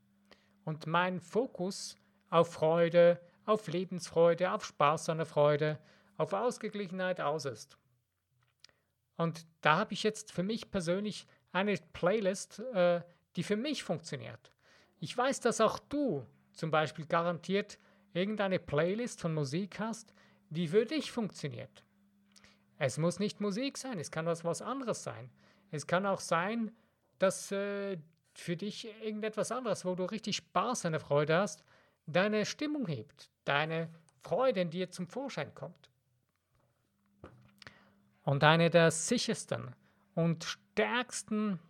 Und 0.64 0.86
mein 0.86 1.20
Fokus 1.20 1.96
auf 2.30 2.52
Freude, 2.52 3.20
auf 3.44 3.66
Lebensfreude, 3.66 4.52
auf 4.52 4.64
Spaß 4.64 5.10
an 5.10 5.18
der 5.18 5.26
Freude, 5.26 5.78
auf 6.16 6.32
Ausgeglichenheit 6.32 7.20
aus 7.20 7.44
ist. 7.44 7.76
Und 9.16 9.46
da 9.60 9.76
habe 9.76 9.92
ich 9.92 10.02
jetzt 10.02 10.32
für 10.32 10.42
mich 10.42 10.70
persönlich 10.70 11.26
eine 11.52 11.76
Playlist, 11.92 12.60
äh, 12.72 13.02
die 13.36 13.42
für 13.42 13.56
mich 13.56 13.82
funktioniert. 13.84 14.52
Ich 15.00 15.16
weiß, 15.16 15.40
dass 15.40 15.60
auch 15.60 15.78
du 15.78 16.26
zum 16.52 16.70
Beispiel 16.70 17.04
garantiert 17.06 17.78
irgendeine 18.14 18.58
Playlist 18.58 19.20
von 19.20 19.34
Musik 19.34 19.78
hast, 19.80 20.14
die 20.48 20.68
für 20.68 20.86
dich 20.86 21.12
funktioniert. 21.12 21.84
Es 22.82 22.96
muss 22.96 23.18
nicht 23.18 23.42
Musik 23.42 23.76
sein, 23.76 23.98
es 24.00 24.10
kann 24.10 24.24
was, 24.24 24.42
was 24.42 24.62
anderes 24.62 25.04
sein. 25.04 25.28
Es 25.70 25.86
kann 25.86 26.06
auch 26.06 26.18
sein, 26.18 26.74
dass 27.18 27.52
äh, 27.52 27.98
für 28.32 28.56
dich 28.56 28.88
irgendetwas 29.04 29.52
anderes, 29.52 29.84
wo 29.84 29.94
du 29.94 30.04
richtig 30.04 30.36
Spaß 30.36 30.86
und 30.86 30.98
Freude 30.98 31.36
hast, 31.36 31.62
deine 32.06 32.46
Stimmung 32.46 32.86
hebt, 32.86 33.28
deine 33.44 33.90
Freude 34.22 34.62
in 34.62 34.70
dir 34.70 34.90
zum 34.90 35.06
Vorschein 35.06 35.54
kommt. 35.54 35.90
Und 38.22 38.44
eine 38.44 38.70
der 38.70 38.90
sichersten 38.90 39.76
und 40.14 40.44
stärksten 40.44 41.60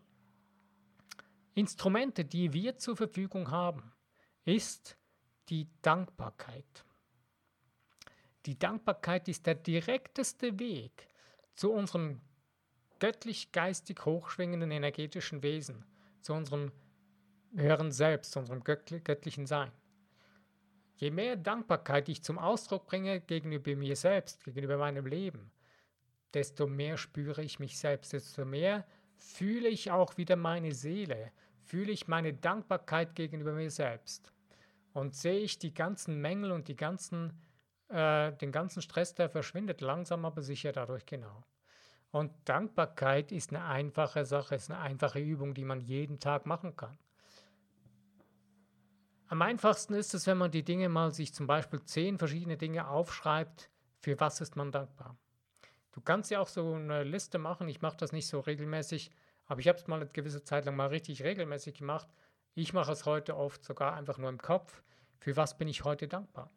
Instrumente, 1.54 2.24
die 2.24 2.52
wir 2.52 2.78
zur 2.78 2.96
Verfügung 2.96 3.50
haben, 3.50 3.92
ist 4.44 4.96
die 5.48 5.66
Dankbarkeit. 5.82 6.84
Die 8.46 8.58
Dankbarkeit 8.58 9.28
ist 9.28 9.46
der 9.46 9.54
direkteste 9.54 10.58
Weg 10.58 11.08
zu 11.54 11.72
unserem 11.72 12.20
göttlich-geistig 12.98 14.04
hochschwingenden 14.04 14.70
energetischen 14.70 15.42
Wesen, 15.42 15.84
zu 16.22 16.32
unserem 16.34 16.72
höheren 17.54 17.92
Selbst, 17.92 18.32
zu 18.32 18.38
unserem 18.38 18.62
göttlichen 18.62 19.46
Sein. 19.46 19.72
Je 20.96 21.10
mehr 21.10 21.36
Dankbarkeit 21.36 22.08
ich 22.08 22.22
zum 22.22 22.38
Ausdruck 22.38 22.86
bringe 22.86 23.20
gegenüber 23.20 23.74
mir 23.74 23.96
selbst, 23.96 24.44
gegenüber 24.44 24.76
meinem 24.76 25.06
Leben, 25.06 25.50
desto 26.34 26.66
mehr 26.66 26.96
spüre 26.96 27.42
ich 27.42 27.58
mich 27.58 27.78
selbst, 27.78 28.12
desto 28.12 28.44
mehr 28.44 28.86
fühle 29.16 29.68
ich 29.68 29.90
auch 29.90 30.16
wieder 30.16 30.36
meine 30.36 30.72
Seele, 30.72 31.32
fühle 31.64 31.92
ich 31.92 32.08
meine 32.08 32.34
Dankbarkeit 32.34 33.14
gegenüber 33.14 33.52
mir 33.52 33.70
selbst 33.70 34.32
und 34.92 35.14
sehe 35.14 35.40
ich 35.40 35.58
die 35.58 35.72
ganzen 35.72 36.20
Mängel 36.20 36.52
und 36.52 36.68
die 36.68 36.76
ganzen, 36.76 37.32
äh, 37.90 38.32
den 38.32 38.52
ganzen 38.52 38.82
Stress, 38.82 39.14
der 39.14 39.28
verschwindet 39.28 39.80
langsam 39.80 40.24
aber 40.24 40.42
sicher 40.42 40.72
dadurch 40.72 41.06
genau. 41.06 41.44
Und 42.12 42.32
Dankbarkeit 42.44 43.30
ist 43.30 43.50
eine 43.50 43.64
einfache 43.64 44.24
Sache, 44.24 44.56
ist 44.56 44.70
eine 44.70 44.80
einfache 44.80 45.20
Übung, 45.20 45.54
die 45.54 45.64
man 45.64 45.80
jeden 45.80 46.18
Tag 46.18 46.46
machen 46.46 46.76
kann. 46.76 46.98
Am 49.28 49.42
einfachsten 49.42 49.94
ist 49.94 50.12
es, 50.12 50.26
wenn 50.26 50.38
man 50.38 50.50
die 50.50 50.64
Dinge 50.64 50.88
mal 50.88 51.12
sich 51.12 51.32
zum 51.32 51.46
Beispiel 51.46 51.82
zehn 51.84 52.18
verschiedene 52.18 52.56
Dinge 52.56 52.88
aufschreibt, 52.88 53.70
für 54.00 54.18
was 54.18 54.40
ist 54.40 54.56
man 54.56 54.72
dankbar. 54.72 55.16
Du 55.92 56.00
kannst 56.00 56.30
ja 56.30 56.40
auch 56.40 56.48
so 56.48 56.74
eine 56.74 57.04
Liste 57.04 57.38
machen, 57.38 57.68
ich 57.68 57.80
mache 57.80 57.96
das 57.96 58.10
nicht 58.10 58.26
so 58.26 58.40
regelmäßig, 58.40 59.10
aber 59.46 59.60
ich 59.60 59.68
habe 59.68 59.78
es 59.78 59.86
mal 59.86 60.00
eine 60.00 60.08
gewisse 60.08 60.42
Zeit 60.42 60.64
lang 60.64 60.74
mal 60.74 60.88
richtig 60.88 61.22
regelmäßig 61.22 61.78
gemacht. 61.78 62.08
Ich 62.54 62.72
mache 62.72 62.90
es 62.92 63.06
heute 63.06 63.36
oft 63.36 63.64
sogar 63.64 63.94
einfach 63.94 64.18
nur 64.18 64.30
im 64.30 64.38
Kopf. 64.38 64.82
Für 65.18 65.36
was 65.36 65.58
bin 65.58 65.68
ich 65.68 65.84
heute 65.84 66.08
dankbar? 66.08 66.50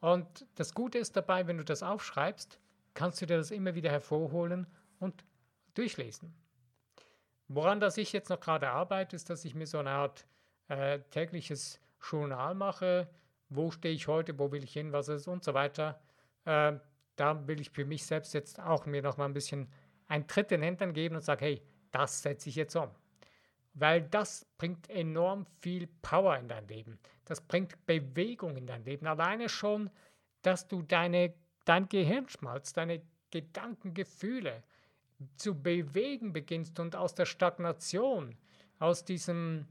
Und 0.00 0.46
das 0.54 0.74
Gute 0.74 0.98
ist 0.98 1.16
dabei, 1.16 1.46
wenn 1.46 1.58
du 1.58 1.64
das 1.64 1.82
aufschreibst, 1.82 2.58
kannst 2.94 3.20
du 3.20 3.26
dir 3.26 3.36
das 3.36 3.50
immer 3.50 3.74
wieder 3.74 3.90
hervorholen 3.90 4.66
und 5.00 5.24
durchlesen. 5.74 6.34
Woran 7.48 7.80
das 7.80 7.96
ich 7.96 8.12
jetzt 8.12 8.28
noch 8.28 8.40
gerade 8.40 8.70
arbeite, 8.70 9.16
ist, 9.16 9.30
dass 9.30 9.44
ich 9.44 9.54
mir 9.54 9.66
so 9.66 9.78
eine 9.78 9.90
Art 9.90 10.26
äh, 10.68 11.00
tägliches 11.10 11.80
Journal 12.10 12.54
mache. 12.54 13.08
Wo 13.48 13.70
stehe 13.70 13.94
ich 13.94 14.06
heute, 14.06 14.38
wo 14.38 14.52
will 14.52 14.62
ich 14.62 14.72
hin, 14.72 14.92
was 14.92 15.08
ist 15.08 15.26
und 15.26 15.42
so 15.42 15.54
weiter. 15.54 16.00
Äh, 16.44 16.74
da 17.16 17.48
will 17.48 17.60
ich 17.60 17.70
für 17.70 17.84
mich 17.84 18.04
selbst 18.04 18.34
jetzt 18.34 18.60
auch 18.60 18.86
mir 18.86 19.02
noch 19.02 19.16
mal 19.16 19.24
ein 19.24 19.32
bisschen 19.32 19.72
einen 20.06 20.26
Tritt 20.26 20.52
in 20.52 20.60
den 20.60 20.68
Hintern 20.68 20.92
geben 20.92 21.16
und 21.16 21.22
sage, 21.22 21.44
hey, 21.44 21.62
das 21.90 22.22
setze 22.22 22.48
ich 22.48 22.56
jetzt 22.56 22.76
um. 22.76 22.90
Weil 23.78 24.02
das 24.02 24.44
bringt 24.56 24.90
enorm 24.90 25.46
viel 25.60 25.86
Power 26.02 26.36
in 26.36 26.48
dein 26.48 26.66
Leben. 26.66 26.98
Das 27.24 27.40
bringt 27.40 27.86
Bewegung 27.86 28.56
in 28.56 28.66
dein 28.66 28.84
Leben. 28.84 29.06
Alleine 29.06 29.48
schon, 29.48 29.90
dass 30.42 30.66
du 30.66 30.82
deine, 30.82 31.34
dein 31.64 31.88
Gehirnschmalz, 31.88 32.72
deine 32.72 33.02
Gedanken, 33.30 33.94
Gefühle 33.94 34.62
zu 35.36 35.60
bewegen 35.60 36.32
beginnst 36.32 36.78
und 36.80 36.96
aus 36.96 37.14
der 37.14 37.26
Stagnation, 37.26 38.36
aus 38.78 39.04
diesem 39.04 39.66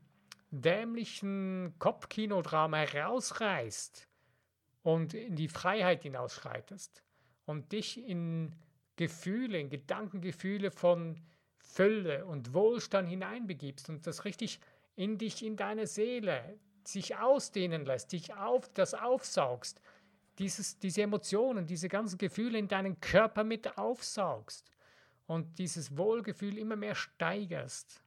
dämlichen 0.51 1.73
Kopfkinodrama 1.79 2.77
herausreißt 2.77 4.07
und 4.83 5.13
in 5.13 5.35
die 5.35 5.47
Freiheit 5.47 6.03
hinausschreitest 6.03 7.03
und 7.45 7.71
dich 7.71 7.97
in 8.07 8.55
Gefühle, 8.95 9.59
in 9.59 9.69
Gedankengefühle 9.69 10.71
von 10.71 11.21
Fülle 11.67 12.25
und 12.25 12.53
Wohlstand 12.53 13.09
hineinbegibst 13.09 13.89
und 13.89 14.07
das 14.07 14.25
richtig 14.25 14.59
in 14.95 15.17
dich, 15.17 15.43
in 15.43 15.57
deine 15.57 15.85
Seele 15.85 16.57
sich 16.83 17.17
ausdehnen 17.17 17.85
lässt, 17.85 18.11
dich 18.13 18.33
auf, 18.33 18.69
das 18.73 18.93
aufsaugst, 18.93 19.81
dieses, 20.39 20.79
diese 20.79 21.01
Emotionen, 21.01 21.65
diese 21.65 21.89
ganzen 21.89 22.17
Gefühle 22.17 22.57
in 22.57 22.67
deinen 22.67 22.99
Körper 22.99 23.43
mit 23.43 23.77
aufsaugst 23.77 24.71
und 25.25 25.59
dieses 25.59 25.97
Wohlgefühl 25.97 26.57
immer 26.57 26.75
mehr 26.75 26.95
steigerst, 26.95 28.01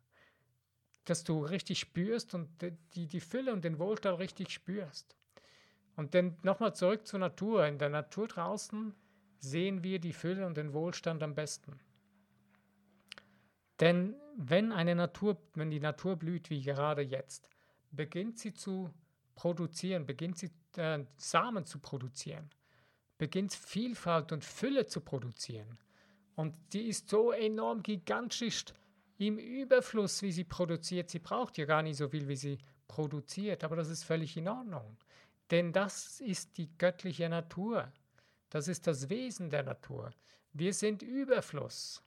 dass 1.04 1.24
du 1.24 1.44
richtig 1.44 1.80
spürst 1.80 2.34
und 2.34 2.48
die, 2.94 3.06
die 3.06 3.20
Fülle 3.20 3.52
und 3.52 3.64
den 3.64 3.78
Wohlstand 3.78 4.18
richtig 4.18 4.50
spürst. 4.50 5.16
Und 5.96 6.14
dann 6.14 6.36
nochmal 6.42 6.74
zurück 6.74 7.06
zur 7.06 7.18
Natur. 7.18 7.66
In 7.66 7.78
der 7.78 7.90
Natur 7.90 8.28
draußen 8.28 8.94
sehen 9.38 9.82
wir 9.82 9.98
die 9.98 10.12
Fülle 10.12 10.46
und 10.46 10.56
den 10.56 10.72
Wohlstand 10.72 11.22
am 11.22 11.34
besten. 11.34 11.78
Denn 13.80 14.14
wenn 14.36 14.72
eine 14.72 14.94
Natur, 14.94 15.38
wenn 15.54 15.70
die 15.70 15.80
Natur 15.80 16.16
blüht, 16.16 16.50
wie 16.50 16.62
gerade 16.62 17.02
jetzt, 17.02 17.48
beginnt 17.90 18.38
sie 18.38 18.52
zu 18.52 18.90
produzieren, 19.34 20.06
beginnt 20.06 20.38
sie 20.38 20.50
äh, 20.76 21.04
Samen 21.16 21.64
zu 21.64 21.78
produzieren, 21.78 22.50
beginnt 23.18 23.54
Vielfalt 23.54 24.32
und 24.32 24.44
Fülle 24.44 24.86
zu 24.86 25.00
produzieren. 25.00 25.78
Und 26.36 26.54
die 26.72 26.88
ist 26.88 27.08
so 27.08 27.32
enorm 27.32 27.82
gigantisch 27.82 28.64
im 29.18 29.38
Überfluss, 29.38 30.22
wie 30.22 30.32
sie 30.32 30.44
produziert. 30.44 31.10
Sie 31.10 31.18
braucht 31.18 31.58
ja 31.58 31.64
gar 31.64 31.82
nicht 31.82 31.96
so 31.96 32.08
viel, 32.08 32.28
wie 32.28 32.36
sie 32.36 32.58
produziert, 32.88 33.64
aber 33.64 33.76
das 33.76 33.88
ist 33.88 34.04
völlig 34.04 34.36
in 34.36 34.48
Ordnung. 34.48 34.96
Denn 35.50 35.72
das 35.72 36.20
ist 36.20 36.56
die 36.58 36.70
göttliche 36.78 37.28
Natur. 37.28 37.92
Das 38.50 38.68
ist 38.68 38.86
das 38.86 39.08
Wesen 39.08 39.50
der 39.50 39.64
Natur. 39.64 40.10
Wir 40.52 40.72
sind 40.72 41.02
Überfluss. 41.02 42.02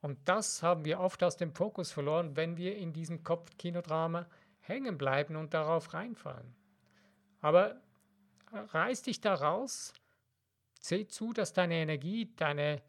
Und 0.00 0.18
das 0.28 0.62
haben 0.62 0.84
wir 0.84 1.00
oft 1.00 1.22
aus 1.24 1.36
dem 1.36 1.52
Fokus 1.52 1.90
verloren, 1.90 2.36
wenn 2.36 2.56
wir 2.56 2.76
in 2.76 2.92
diesem 2.92 3.24
Kopfkinodrama 3.24 4.26
hängen 4.60 4.96
bleiben 4.96 5.36
und 5.36 5.54
darauf 5.54 5.92
reinfallen. 5.92 6.54
Aber 7.40 7.80
reiß 8.52 9.02
dich 9.02 9.20
da 9.20 9.34
raus, 9.34 9.92
seh 10.80 11.06
zu, 11.06 11.32
dass 11.32 11.52
deine 11.52 11.74
Energie, 11.74 12.32
deine, 12.36 12.82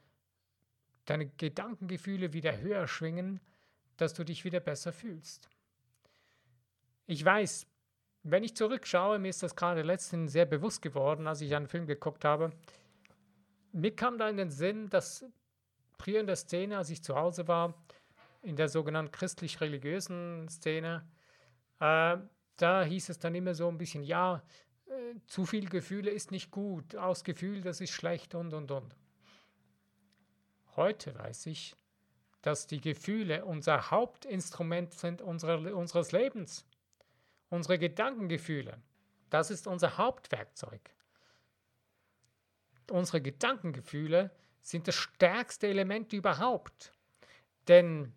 deine 1.06 1.28
Gedankengefühle 1.28 2.34
wieder 2.34 2.58
höher 2.60 2.88
schwingen, 2.88 3.40
dass 3.98 4.14
du 4.14 4.24
dich 4.24 4.46
wieder 4.46 4.60
besser 4.60 4.94
fühlst. 4.94 5.50
Ich 7.08 7.26
weiß, 7.26 7.66
wenn 8.24 8.44
ich 8.44 8.56
zurückschaue, 8.56 9.18
mir 9.18 9.30
ist 9.30 9.42
das 9.42 9.56
gerade 9.56 9.82
letztens 9.82 10.32
sehr 10.32 10.46
bewusst 10.46 10.82
geworden, 10.82 11.28
als 11.28 11.42
ich 11.42 11.56
einen 11.56 11.68
Film 11.68 11.88
geguckt 11.88 12.24
habe, 12.24 12.52
mir 13.72 13.96
kam 13.96 14.18
da 14.18 14.30
in 14.30 14.38
den 14.38 14.50
Sinn, 14.50 14.90
dass 14.90 15.26
früher 16.00 16.20
in 16.20 16.28
der 16.28 16.36
Szene, 16.36 16.78
als 16.78 16.90
ich 16.90 17.04
zu 17.04 17.16
Hause 17.16 17.48
war, 17.48 17.74
in 18.42 18.56
der 18.56 18.70
sogenannten 18.70 19.12
christlich-religiösen 19.12 20.48
Szene, 20.50 21.06
äh, 21.80 22.18
da 22.58 22.84
hieß 22.84 23.10
es 23.10 23.20
dann 23.20 23.36
immer 23.36 23.54
so 23.54 23.68
ein 23.68 23.78
bisschen, 23.78 24.04
ja, 24.04 24.42
äh, 24.88 25.16
zu 25.28 25.46
viel 25.46 25.70
Gefühle 25.70 26.12
ist 26.12 26.32
nicht 26.32 26.52
gut, 26.52 26.96
aus 26.96 27.24
Gefühl, 27.24 27.62
das 27.62 27.82
ist 27.82 27.92
schlecht 27.92 28.36
und, 28.36 28.54
und, 28.54 28.72
und. 28.72 28.96
Heute 30.76 31.18
weiß 31.18 31.48
ich, 31.48 31.76
dass 32.42 32.68
die 32.68 32.80
Gefühle 32.80 33.44
unser 33.44 33.92
Hauptinstrument 33.92 34.94
sind 34.94 35.22
unsere, 35.22 35.76
unseres 35.76 36.12
Lebens. 36.12 36.66
Unsere 37.50 37.80
Gedankengefühle, 37.80 38.78
das 39.30 39.50
ist 39.50 39.66
unser 39.66 39.98
Hauptwerkzeug 39.98 40.94
unsere 42.92 43.22
Gedankengefühle 43.22 44.32
sind 44.70 44.88
das 44.88 44.96
stärkste 44.96 45.68
Element 45.68 46.14
überhaupt. 46.14 46.92
Denn 47.68 48.14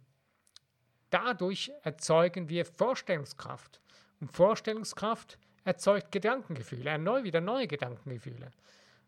dadurch 1.11 1.73
erzeugen 1.83 2.49
wir 2.49 2.65
Vorstellungskraft. 2.65 3.81
Und 4.21 4.31
Vorstellungskraft 4.33 5.39
erzeugt 5.65 6.13
Gedankengefühle, 6.13 6.91
erneut 6.91 7.25
wieder 7.25 7.41
neue 7.41 7.67
Gedankengefühle. 7.67 8.51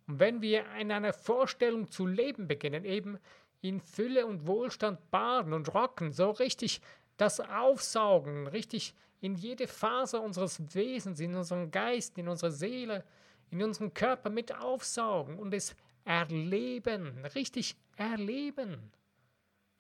Und 0.06 0.20
wenn 0.20 0.42
wir 0.42 0.64
in 0.78 0.92
einer 0.92 1.12
Vorstellung 1.12 1.90
zu 1.90 2.06
leben 2.06 2.48
beginnen, 2.48 2.84
eben 2.84 3.18
in 3.60 3.80
Fülle 3.80 4.26
und 4.26 4.46
Wohlstand 4.46 5.10
baden 5.10 5.52
und 5.52 5.74
rocken, 5.74 6.12
so 6.12 6.30
richtig 6.30 6.80
das 7.16 7.40
aufsaugen, 7.40 8.46
richtig 8.46 8.94
in 9.20 9.36
jede 9.36 9.66
Phase 9.66 10.20
unseres 10.20 10.60
Wesens, 10.74 11.20
in 11.20 11.34
unseren 11.34 11.70
Geist, 11.70 12.18
in 12.18 12.28
unsere 12.28 12.52
Seele, 12.52 13.04
in 13.50 13.62
unserem 13.62 13.94
Körper 13.94 14.28
mit 14.28 14.54
aufsaugen 14.54 15.38
und 15.38 15.54
es 15.54 15.74
erleben, 16.04 17.25
richtig 17.34 17.76
erleben, 17.96 18.92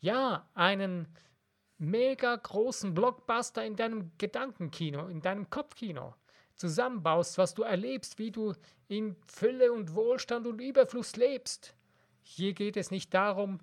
ja, 0.00 0.48
einen 0.54 1.08
mega 1.78 2.36
großen 2.36 2.94
Blockbuster 2.94 3.64
in 3.64 3.76
deinem 3.76 4.12
Gedankenkino, 4.18 5.08
in 5.08 5.20
deinem 5.20 5.50
Kopfkino 5.50 6.14
zusammenbaust, 6.56 7.38
was 7.38 7.54
du 7.54 7.62
erlebst, 7.62 8.18
wie 8.18 8.30
du 8.30 8.54
in 8.88 9.16
Fülle 9.26 9.72
und 9.72 9.94
Wohlstand 9.94 10.46
und 10.46 10.60
Überfluss 10.60 11.16
lebst. 11.16 11.74
Hier 12.22 12.52
geht 12.52 12.76
es 12.76 12.90
nicht 12.90 13.12
darum, 13.12 13.60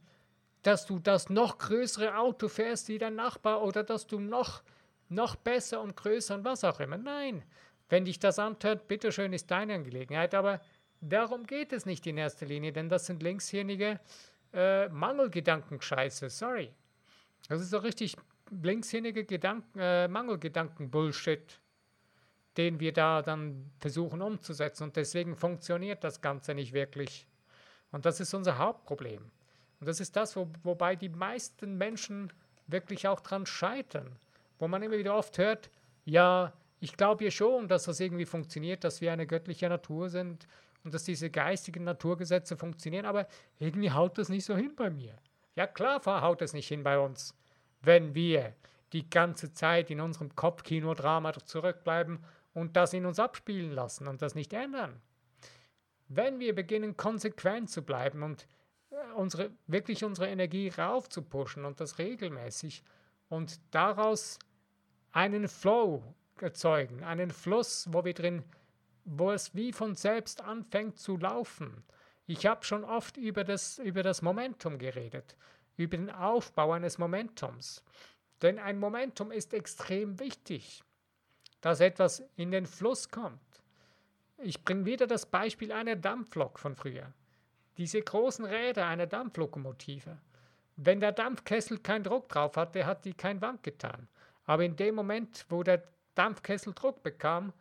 dass 0.61 0.85
du 0.85 0.99
das 0.99 1.29
noch 1.29 1.57
größere 1.57 2.17
Auto 2.17 2.47
fährst 2.47 2.87
wie 2.89 2.97
dein 2.97 3.15
Nachbar 3.15 3.63
oder 3.63 3.83
dass 3.83 4.07
du 4.07 4.19
noch, 4.19 4.61
noch 5.09 5.35
besser 5.35 5.81
und 5.81 5.95
größer 5.95 6.35
und 6.35 6.43
was 6.43 6.63
auch 6.63 6.79
immer. 6.79 6.97
Nein, 6.97 7.43
wenn 7.89 8.05
dich 8.05 8.19
das 8.19 8.39
antört, 8.39 8.87
bitteschön 8.87 9.33
ist 9.33 9.49
deine 9.49 9.75
Angelegenheit, 9.75 10.35
aber 10.35 10.61
darum 11.01 11.45
geht 11.45 11.73
es 11.73 11.85
nicht 11.85 12.05
in 12.07 12.17
erster 12.17 12.45
Linie, 12.45 12.71
denn 12.71 12.89
das 12.89 13.05
sind 13.05 13.21
linkshirnige 13.21 13.99
äh, 14.53 14.87
Mangelgedankenscheiße, 14.89 16.29
sorry. 16.29 16.71
Das 17.49 17.61
ist 17.61 17.73
doch 17.73 17.83
richtig 17.83 18.15
linkshirnige 18.51 19.25
Gedanken, 19.25 19.79
äh, 19.79 20.07
Mangelgedanken-Bullshit, 20.07 21.59
den 22.57 22.79
wir 22.79 22.93
da 22.93 23.21
dann 23.21 23.71
versuchen 23.79 24.21
umzusetzen 24.21 24.83
und 24.83 24.95
deswegen 24.95 25.35
funktioniert 25.35 26.03
das 26.03 26.21
Ganze 26.21 26.53
nicht 26.53 26.73
wirklich. 26.73 27.27
Und 27.91 28.05
das 28.05 28.19
ist 28.19 28.33
unser 28.33 28.57
Hauptproblem. 28.57 29.31
Und 29.79 29.87
das 29.87 29.99
ist 29.99 30.15
das, 30.15 30.35
wo, 30.35 30.49
wobei 30.63 30.95
die 30.95 31.09
meisten 31.09 31.77
Menschen 31.77 32.31
wirklich 32.67 33.07
auch 33.07 33.19
dran 33.19 33.45
scheitern. 33.45 34.15
Wo 34.59 34.67
man 34.67 34.83
immer 34.83 34.97
wieder 34.97 35.15
oft 35.15 35.37
hört, 35.37 35.69
ja, 36.05 36.53
ich 36.79 36.95
glaube 36.97 37.23
ja 37.23 37.31
schon, 37.31 37.67
dass 37.67 37.85
das 37.85 37.99
irgendwie 37.99 38.25
funktioniert, 38.25 38.83
dass 38.83 39.01
wir 39.01 39.11
eine 39.11 39.27
göttliche 39.27 39.69
Natur 39.69 40.09
sind 40.09 40.47
und 40.83 40.93
dass 40.93 41.03
diese 41.03 41.29
geistigen 41.29 41.83
Naturgesetze 41.83 42.57
funktionieren, 42.57 43.05
aber 43.05 43.27
irgendwie 43.59 43.91
haut 43.91 44.17
das 44.17 44.29
nicht 44.29 44.45
so 44.45 44.55
hin 44.55 44.75
bei 44.75 44.89
mir. 44.89 45.15
Ja 45.55 45.67
klar 45.67 46.01
haut 46.21 46.41
es 46.41 46.53
nicht 46.53 46.67
hin 46.67 46.83
bei 46.83 46.97
uns, 46.97 47.35
wenn 47.81 48.15
wir 48.15 48.55
die 48.93 49.09
ganze 49.09 49.53
Zeit 49.53 49.89
in 49.89 50.01
unserem 50.01 50.35
Kopfkinodrama 50.35 51.33
zurückbleiben 51.33 52.19
und 52.53 52.75
das 52.75 52.93
in 52.93 53.05
uns 53.05 53.19
abspielen 53.19 53.71
lassen 53.71 54.07
und 54.07 54.21
das 54.21 54.35
nicht 54.35 54.53
ändern. 54.53 55.01
Wenn 56.07 56.39
wir 56.39 56.53
beginnen, 56.53 56.97
konsequent 56.97 57.69
zu 57.69 57.83
bleiben 57.83 58.21
und 58.23 58.45
äh, 58.89 58.95
unsere, 59.15 59.51
wirklich 59.67 60.03
unsere 60.03 60.27
Energie 60.27 60.67
raufzupuschen 60.69 61.63
und 61.63 61.79
das 61.79 61.99
regelmäßig 61.99 62.83
und 63.29 63.61
daraus 63.71 64.37
einen 65.13 65.47
Flow 65.47 66.03
erzeugen, 66.41 67.03
einen 67.03 67.31
Fluss, 67.31 67.87
wo 67.91 68.03
wir 68.03 68.13
drin, 68.13 68.43
wo 69.05 69.31
es 69.31 69.55
wie 69.55 69.73
von 69.73 69.95
selbst 69.95 70.41
anfängt 70.41 70.99
zu 70.99 71.17
laufen. 71.17 71.83
Ich 72.27 72.45
habe 72.45 72.63
schon 72.63 72.83
oft 72.83 73.17
über 73.17 73.43
das, 73.43 73.79
über 73.79 74.03
das 74.03 74.21
Momentum 74.21 74.77
geredet, 74.77 75.35
über 75.77 75.97
den 75.97 76.09
Aufbau 76.09 76.71
eines 76.71 76.97
Momentums. 76.97 77.83
Denn 78.41 78.59
ein 78.59 78.79
Momentum 78.79 79.31
ist 79.31 79.53
extrem 79.53 80.19
wichtig, 80.19 80.83
dass 81.61 81.79
etwas 81.79 82.23
in 82.35 82.51
den 82.51 82.65
Fluss 82.65 83.09
kommt. 83.09 83.39
Ich 84.37 84.63
bringe 84.63 84.85
wieder 84.85 85.05
das 85.05 85.25
Beispiel 85.25 85.71
einer 85.71 85.95
Dampflok 85.95 86.57
von 86.57 86.75
früher. 86.75 87.13
Diese 87.77 88.01
großen 88.01 88.45
Räder 88.45 88.87
einer 88.87 89.07
Dampflokomotive. 89.07 90.17
Wenn 90.77 90.99
der 90.99 91.11
Dampfkessel 91.11 91.77
keinen 91.79 92.03
Druck 92.03 92.29
drauf 92.29 92.57
hatte, 92.57 92.85
hat 92.85 93.05
die 93.05 93.13
kein 93.13 93.41
Wand 93.41 93.61
getan. 93.61 94.07
Aber 94.45 94.63
in 94.65 94.75
dem 94.75 94.95
Moment, 94.95 95.45
wo 95.49 95.61
der 95.63 95.83
Dampfkessel 96.15 96.73
Druck 96.73 97.03
bekam 97.03 97.53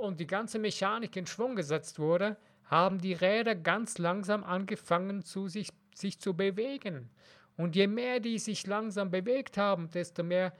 und 0.00 0.20
die 0.20 0.26
ganze 0.26 0.58
Mechanik 0.58 1.16
in 1.16 1.26
Schwung 1.26 1.56
gesetzt 1.56 1.98
wurde, 1.98 2.36
haben 2.64 3.00
die 3.00 3.12
Räder 3.12 3.54
ganz 3.54 3.98
langsam 3.98 4.44
angefangen, 4.44 5.22
zu 5.22 5.48
sich, 5.48 5.68
sich 5.94 6.18
zu 6.20 6.34
bewegen. 6.34 7.10
Und 7.56 7.76
je 7.76 7.86
mehr 7.86 8.20
die 8.20 8.38
sich 8.38 8.66
langsam 8.66 9.10
bewegt 9.10 9.56
haben, 9.56 9.90
desto 9.90 10.22
mehr 10.22 10.52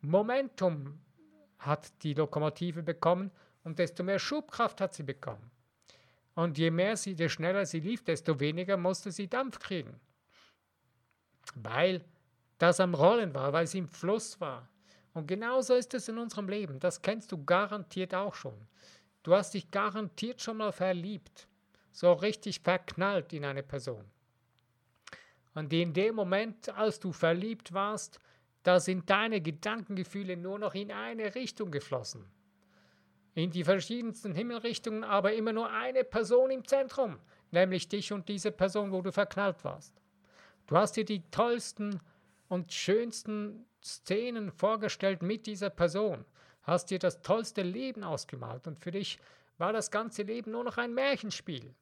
Momentum 0.00 0.98
hat 1.58 2.02
die 2.02 2.14
Lokomotive 2.14 2.82
bekommen 2.82 3.30
und 3.62 3.78
desto 3.78 4.02
mehr 4.02 4.18
Schubkraft 4.18 4.80
hat 4.80 4.94
sie 4.94 5.02
bekommen. 5.02 5.50
Und 6.34 6.58
je 6.58 6.70
mehr 6.70 6.96
sie, 6.96 7.12
je 7.12 7.28
schneller 7.28 7.64
sie 7.64 7.80
lief, 7.80 8.02
desto 8.02 8.40
weniger 8.40 8.76
musste 8.76 9.12
sie 9.12 9.28
Dampf 9.28 9.58
kriegen. 9.58 10.00
Weil 11.54 12.04
das 12.58 12.80
am 12.80 12.94
Rollen 12.94 13.34
war, 13.34 13.52
weil 13.52 13.66
sie 13.66 13.78
im 13.78 13.88
Fluss 13.88 14.40
war. 14.40 14.68
Und 15.14 15.28
genauso 15.28 15.74
ist 15.74 15.94
es 15.94 16.08
in 16.08 16.18
unserem 16.18 16.48
Leben. 16.48 16.80
Das 16.80 17.00
kennst 17.00 17.32
du 17.32 17.42
garantiert 17.44 18.14
auch 18.14 18.34
schon. 18.34 18.66
Du 19.22 19.34
hast 19.34 19.54
dich 19.54 19.70
garantiert 19.70 20.42
schon 20.42 20.58
mal 20.58 20.72
verliebt. 20.72 21.48
So 21.92 22.12
richtig 22.12 22.60
verknallt 22.60 23.32
in 23.32 23.44
eine 23.44 23.62
Person. 23.62 24.04
Und 25.54 25.72
in 25.72 25.92
dem 25.92 26.16
Moment, 26.16 26.68
als 26.76 26.98
du 26.98 27.12
verliebt 27.12 27.72
warst, 27.72 28.18
da 28.64 28.80
sind 28.80 29.08
deine 29.08 29.40
Gedankengefühle 29.40 30.36
nur 30.36 30.58
noch 30.58 30.74
in 30.74 30.90
eine 30.90 31.34
Richtung 31.34 31.70
geflossen. 31.70 32.24
In 33.34 33.50
die 33.50 33.62
verschiedensten 33.62 34.34
Himmelrichtungen, 34.34 35.04
aber 35.04 35.32
immer 35.34 35.52
nur 35.52 35.70
eine 35.70 36.02
Person 36.02 36.50
im 36.50 36.66
Zentrum, 36.66 37.18
nämlich 37.52 37.88
dich 37.88 38.12
und 38.12 38.28
diese 38.28 38.50
Person, 38.50 38.90
wo 38.90 39.00
du 39.00 39.12
verknallt 39.12 39.62
warst. 39.64 39.94
Du 40.66 40.76
hast 40.76 40.96
dir 40.96 41.04
die 41.04 41.22
tollsten 41.30 42.00
und 42.48 42.72
schönsten 42.72 43.64
Szenen 43.84 44.50
vorgestellt 44.50 45.22
mit 45.22 45.46
dieser 45.46 45.70
Person, 45.70 46.24
hast 46.62 46.90
dir 46.90 46.98
das 46.98 47.20
tollste 47.20 47.62
Leben 47.62 48.02
ausgemalt 48.02 48.66
und 48.66 48.80
für 48.80 48.90
dich 48.90 49.18
war 49.58 49.72
das 49.72 49.90
ganze 49.90 50.22
Leben 50.22 50.52
nur 50.52 50.64
noch 50.64 50.78
ein 50.78 50.94
Märchenspiel. 50.94 51.74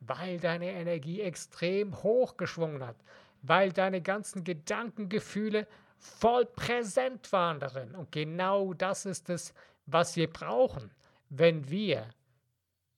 Weil 0.00 0.40
deine 0.40 0.70
Energie 0.72 1.20
extrem 1.20 2.02
hochgeschwungen 2.02 2.84
hat, 2.84 2.96
weil 3.42 3.72
deine 3.72 4.02
ganzen 4.02 4.44
Gedankengefühle 4.44 5.66
voll 5.98 6.46
präsent 6.46 7.32
waren 7.32 7.60
darin. 7.60 7.94
Und 7.94 8.12
genau 8.12 8.74
das 8.74 9.06
ist 9.06 9.30
es, 9.30 9.54
was 9.86 10.16
wir 10.16 10.30
brauchen, 10.30 10.90
wenn 11.28 11.68
wir 11.70 12.08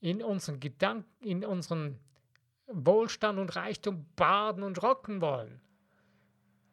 in 0.01 0.23
unseren 0.23 0.61
Gedanken, 0.61 1.07
in 1.21 1.45
unseren 1.45 1.99
Wohlstand 2.67 3.39
und 3.39 3.55
Reichtum 3.57 4.07
baden 4.17 4.63
und 4.63 4.83
rocken 4.83 5.21
wollen. 5.21 5.61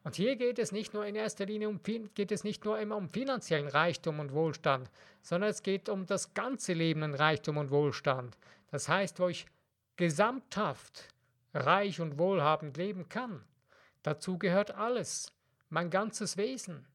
Und 0.07 0.15
hier 0.15 0.37
geht 0.37 0.57
es 0.57 0.71
nicht 0.71 0.93
nur 0.93 1.05
in 1.05 1.15
erster 1.15 1.45
Linie 1.45 1.67
um, 1.67 1.81
geht 1.83 2.31
es 2.31 2.45
nicht 2.45 2.63
nur 2.63 2.79
immer 2.79 2.95
um 2.95 3.09
finanziellen 3.09 3.67
Reichtum 3.67 4.21
und 4.21 4.31
Wohlstand, 4.31 4.89
sondern 5.21 5.49
es 5.49 5.63
geht 5.63 5.89
um 5.89 6.05
das 6.05 6.33
ganze 6.33 6.71
Leben 6.71 7.03
in 7.03 7.13
Reichtum 7.13 7.57
und 7.57 7.71
Wohlstand. 7.71 8.37
Das 8.71 8.87
heißt, 8.87 9.19
wo 9.19 9.27
ich 9.27 9.47
gesamthaft 9.97 11.09
reich 11.53 11.99
und 11.99 12.17
wohlhabend 12.17 12.77
leben 12.77 13.09
kann. 13.09 13.43
Dazu 14.01 14.37
gehört 14.37 14.71
alles, 14.71 15.33
mein 15.67 15.89
ganzes 15.89 16.37
Wesen, 16.37 16.87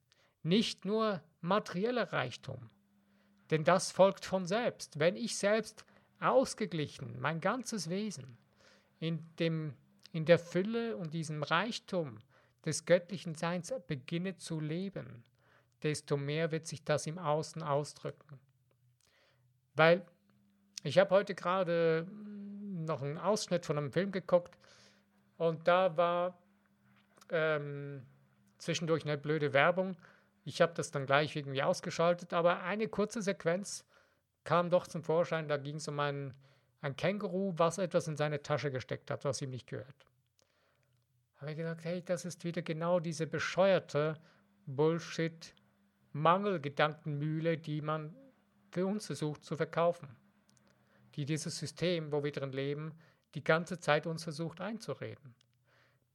nicht 0.43 0.87
nur 0.87 1.21
materieller 1.43 2.15
Reichtum. 2.15 2.71
Denn 3.51 3.63
das 3.63 3.93
folgt 3.93 4.25
von 4.25 4.47
selbst. 4.47 4.99
Wenn 4.99 5.17
ich 5.17 5.37
selbst 5.37 5.85
ausgeglichen, 6.19 7.21
mein 7.21 7.43
ganzes 7.43 7.91
Wesen, 7.91 8.39
in, 9.01 9.23
dem, 9.39 9.75
in 10.13 10.25
der 10.25 10.39
Fülle 10.39 10.97
und 10.97 11.13
diesem 11.13 11.43
Reichtum 11.43 12.17
des 12.65 12.85
göttlichen 12.85 13.35
Seins 13.35 13.73
beginne 13.87 14.37
zu 14.37 14.61
leben, 14.61 15.25
desto 15.83 16.17
mehr 16.17 16.53
wird 16.53 16.67
sich 16.67 16.85
das 16.85 17.07
im 17.07 17.19
Außen 17.19 17.63
ausdrücken. 17.63 18.39
Weil 19.75 20.05
ich 20.85 20.99
habe 20.99 21.11
heute 21.11 21.35
gerade 21.35 22.07
noch 22.11 23.03
einen 23.03 23.19
Ausschnitt 23.19 23.67
von 23.67 23.79
einem 23.79 23.93
Film 23.93 24.13
geguckt 24.13 24.57
und 25.39 25.67
da 25.67 25.97
war 25.97 26.39
ähm, 27.31 28.03
zwischendurch 28.59 29.05
eine 29.05 29.19
blöde 29.19 29.53
Werbung. 29.53 29.97
Ich 30.45 30.61
habe 30.61 30.75
das 30.75 30.91
dann 30.91 31.07
gleich 31.07 31.35
irgendwie 31.35 31.63
ausgeschaltet, 31.63 32.33
aber 32.33 32.63
eine 32.63 32.89
kurze 32.89 33.23
Sequenz 33.23 33.85
kam 34.45 34.71
doch 34.71 34.87
zum 34.87 35.03
Vorschein. 35.03 35.49
Da 35.49 35.57
ging 35.57 35.77
es 35.77 35.89
um 35.89 35.99
ein, 36.01 36.35
ein 36.81 36.97
Känguru, 36.97 37.55
was 37.57 37.79
etwas 37.79 38.09
in 38.09 38.17
seine 38.17 38.43
Tasche 38.43 38.71
gesteckt 38.71 39.11
hat, 39.11 39.25
was 39.25 39.41
ihm 39.41 39.51
nicht 39.51 39.69
gehört 39.69 40.12
habe 41.43 41.53
ich 41.53 41.59
gedacht, 41.59 41.85
hey, 41.85 42.03
das 42.05 42.25
ist 42.25 42.45
wieder 42.45 42.63
genau 42.63 43.01
diese 43.01 43.27
bescheuerte 43.27 44.17
Bullshit-Mangelgedankenmühle, 44.67 47.59
die 47.59 47.81
man 47.81 48.15
für 48.71 48.87
uns 48.87 49.07
versucht 49.07 49.45
zu 49.45 49.57
verkaufen. 49.57 50.07
Die 51.17 51.25
dieses 51.25 51.59
System, 51.59 52.13
wo 52.13 52.23
wir 52.23 52.31
drin 52.31 52.53
leben, 52.53 52.93
die 53.35 53.43
ganze 53.43 53.81
Zeit 53.81 54.07
uns 54.07 54.23
versucht 54.23 54.61
einzureden. 54.61 55.35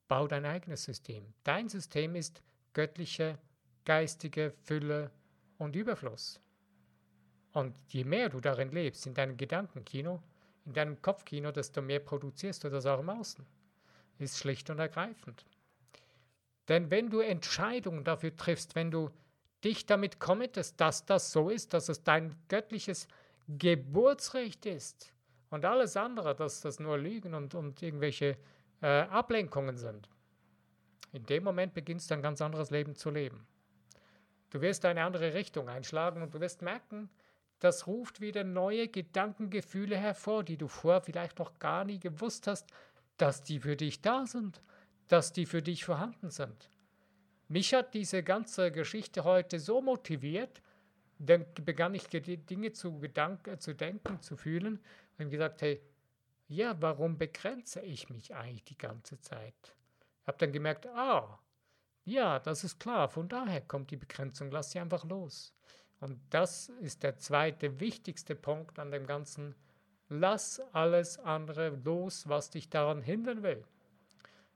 Bau 0.08 0.28
dein 0.28 0.46
eigenes 0.46 0.86
System. 0.86 1.34
Dein 1.44 1.68
System 1.68 2.16
ist 2.16 2.42
göttliche, 2.72 3.38
geistige 3.84 4.54
Fülle 4.64 5.12
und 5.58 5.76
Überfluss. 5.76 6.40
Und 7.52 7.76
je 7.90 8.06
mehr 8.06 8.30
du 8.30 8.40
darin 8.40 8.72
lebst, 8.72 9.06
in 9.06 9.14
deinem 9.14 9.36
Gedankenkino, 9.36 10.24
in 10.66 10.72
deinem 10.72 11.02
Kopfkino, 11.02 11.52
desto 11.52 11.82
mehr 11.82 12.00
produzierst 12.00 12.64
du 12.64 12.70
das 12.70 12.86
auch 12.86 13.02
im 13.02 13.10
Außen 13.10 13.46
ist 14.20 14.38
schlicht 14.38 14.70
und 14.70 14.80
ergreifend. 14.80 15.46
Denn 16.68 16.92
wenn 16.92 17.10
du 17.10 17.20
Entscheidungen 17.20 18.04
dafür 18.04 18.36
triffst, 18.36 18.76
wenn 18.76 18.92
du 18.92 19.10
dich 19.64 19.86
damit 19.86 20.20
committest, 20.20 20.80
dass 20.80 21.06
das 21.06 21.32
so 21.32 21.50
ist, 21.50 21.74
dass 21.74 21.90
es 21.90 22.04
dein 22.04 22.36
göttliches 22.48 23.08
Geburtsrecht 23.48 24.66
ist 24.66 25.14
und 25.50 25.66
alles 25.66 25.96
andere, 25.96 26.36
dass 26.36 26.62
das 26.62 26.80
nur 26.80 26.98
Lügen 26.98 27.34
und, 27.34 27.56
und 27.56 27.82
irgendwelche 27.82 28.38
äh, 28.82 28.88
Ablenkungen 28.88 29.78
sind. 29.78 30.10
In 31.14 31.26
dem 31.26 31.44
Moment 31.44 31.74
beginnst 31.74 32.12
du 32.12 32.16
ein 32.16 32.22
ganz 32.22 32.42
anderes 32.42 32.70
Leben 32.70 32.96
zu 32.96 33.10
leben. 33.10 33.48
Du 34.50 34.62
wirst 34.62 34.86
eine 34.86 35.04
andere 35.04 35.34
Richtung 35.34 35.70
einschlagen 35.70 36.22
und 36.22 36.34
du 36.34 36.40
wirst 36.40 36.62
merken, 36.62 37.10
das 37.60 37.88
ruft 37.88 38.22
wieder 38.22 38.44
neue 38.44 38.88
Gedankengefühle 38.88 39.98
hervor, 39.98 40.44
die 40.44 40.58
du 40.58 40.68
vorher 40.68 41.02
vielleicht 41.02 41.40
noch 41.40 41.58
gar 41.60 41.86
nie 41.86 42.00
gewusst 42.00 42.46
hast, 42.48 42.68
dass 43.18 43.44
die 43.44 43.60
für 43.60 43.76
dich 43.76 44.02
da 44.02 44.26
sind, 44.26 44.62
dass 45.08 45.34
die 45.34 45.46
für 45.46 45.62
dich 45.62 45.86
vorhanden 45.86 46.30
sind. 46.30 46.70
Mich 47.48 47.74
hat 47.74 47.94
diese 47.94 48.24
ganze 48.24 48.72
Geschichte 48.72 49.24
heute 49.24 49.60
so 49.60 49.82
motiviert, 49.82 50.62
dann 51.20 51.46
begann 51.64 51.96
ich 51.96 52.08
Dinge 52.08 52.74
zu, 52.74 53.00
Gedanken, 53.00 53.60
zu 53.60 53.74
denken, 53.74 54.22
zu 54.22 54.36
fühlen 54.36 54.80
und 55.18 55.30
gesagt, 55.30 55.62
hey, 55.62 55.82
ja, 56.48 56.80
warum 56.82 57.18
begrenze 57.18 57.82
ich 57.82 58.10
mich 58.10 58.36
eigentlich 58.36 58.66
die 58.66 58.78
ganze 58.78 59.20
Zeit? 59.20 59.76
Ich 60.22 60.28
habe 60.28 60.38
dann 60.38 60.52
gemerkt, 60.52 60.86
ah, 60.88 61.40
ja, 62.06 62.40
das 62.40 62.64
ist 62.64 62.80
klar, 62.80 63.10
von 63.10 63.28
daher 63.28 63.62
kommt 63.62 63.92
die 63.92 63.98
Begrenzung, 63.98 64.52
lass 64.52 64.72
sie 64.72 64.80
einfach 64.80 65.04
los. 65.04 65.54
Und 66.00 66.20
das 66.30 66.70
ist 66.70 67.04
der 67.04 67.18
zweite 67.18 67.80
wichtigste 67.80 68.36
Punkt 68.36 68.80
an 68.80 68.92
dem 68.92 69.06
Ganzen. 69.08 69.56
Lass 70.10 70.62
alles 70.72 71.20
andere 71.20 71.70
los, 71.84 72.28
was 72.30 72.50
dich 72.50 72.70
daran 72.70 73.02
hindern 73.02 73.44
will. 73.44 73.66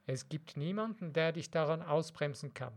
Es 0.06 0.30
gibt 0.30 0.58
niemanden, 0.58 1.14
der 1.14 1.32
dich 1.32 1.52
daran 1.52 1.82
ausbremsen 1.82 2.54
kann, 2.54 2.74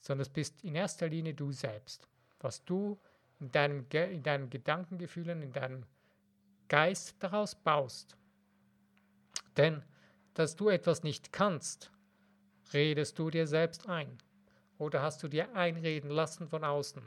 sondern 0.00 0.22
es 0.22 0.28
bist 0.28 0.62
in 0.64 0.74
erster 0.74 1.08
Linie 1.08 1.34
du 1.34 1.52
selbst. 1.52 2.08
Was 2.40 2.64
du 2.64 2.98
in, 3.40 3.50
deinem, 3.50 3.86
in 3.90 4.22
deinen 4.22 4.50
Gedankengefühlen, 4.50 5.42
in 5.42 5.52
deinem 5.52 5.86
Geist 6.68 7.16
daraus 7.20 7.54
baust. 7.54 8.16
Denn, 9.56 9.82
dass 10.34 10.56
du 10.56 10.68
etwas 10.68 11.02
nicht 11.02 11.32
kannst, 11.32 11.90
redest 12.72 13.18
du 13.18 13.30
dir 13.30 13.46
selbst 13.46 13.88
ein. 13.88 14.18
Oder 14.78 15.02
hast 15.02 15.22
du 15.22 15.28
dir 15.28 15.54
einreden 15.54 16.10
lassen 16.10 16.48
von 16.48 16.64
außen? 16.64 17.02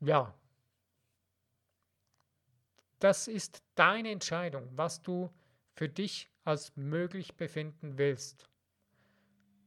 Ja, 0.00 0.34
das 3.06 3.28
ist 3.28 3.62
deine 3.76 4.10
Entscheidung, 4.10 4.68
was 4.74 5.00
du 5.00 5.30
für 5.74 5.88
dich 5.88 6.28
als 6.42 6.74
möglich 6.74 7.36
befinden 7.36 7.98
willst. 7.98 8.48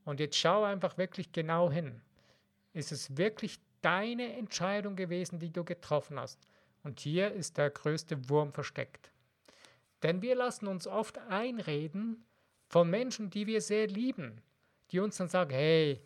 Und 0.04 0.20
jetzt 0.20 0.36
schau 0.36 0.66
einfach 0.66 0.98
wirklich 0.98 1.32
genau 1.32 1.72
hin. 1.72 2.02
Ist 2.74 2.92
es 2.92 3.16
wirklich 3.16 3.62
deine 3.82 4.34
Entscheidung 4.34 4.98
gewesen, 4.98 5.40
die 5.40 5.54
du 5.54 5.64
getroffen 5.64 6.20
hast? 6.20 6.38
Und 6.84 7.00
hier 7.00 7.32
ist 7.32 7.58
der 7.58 7.70
größte 7.70 8.28
Wurm 8.28 8.52
versteckt. 8.52 9.14
Denn 10.04 10.22
wir 10.22 10.36
lassen 10.36 10.68
uns 10.68 10.86
oft 10.86 11.18
einreden 11.30 12.26
von 12.68 12.90
Menschen, 12.90 13.30
die 13.30 13.48
wir 13.48 13.62
sehr 13.62 13.88
lieben, 13.88 14.42
die 14.92 15.00
uns 15.00 15.16
dann 15.16 15.30
sagen, 15.30 15.52
hey, 15.52 16.04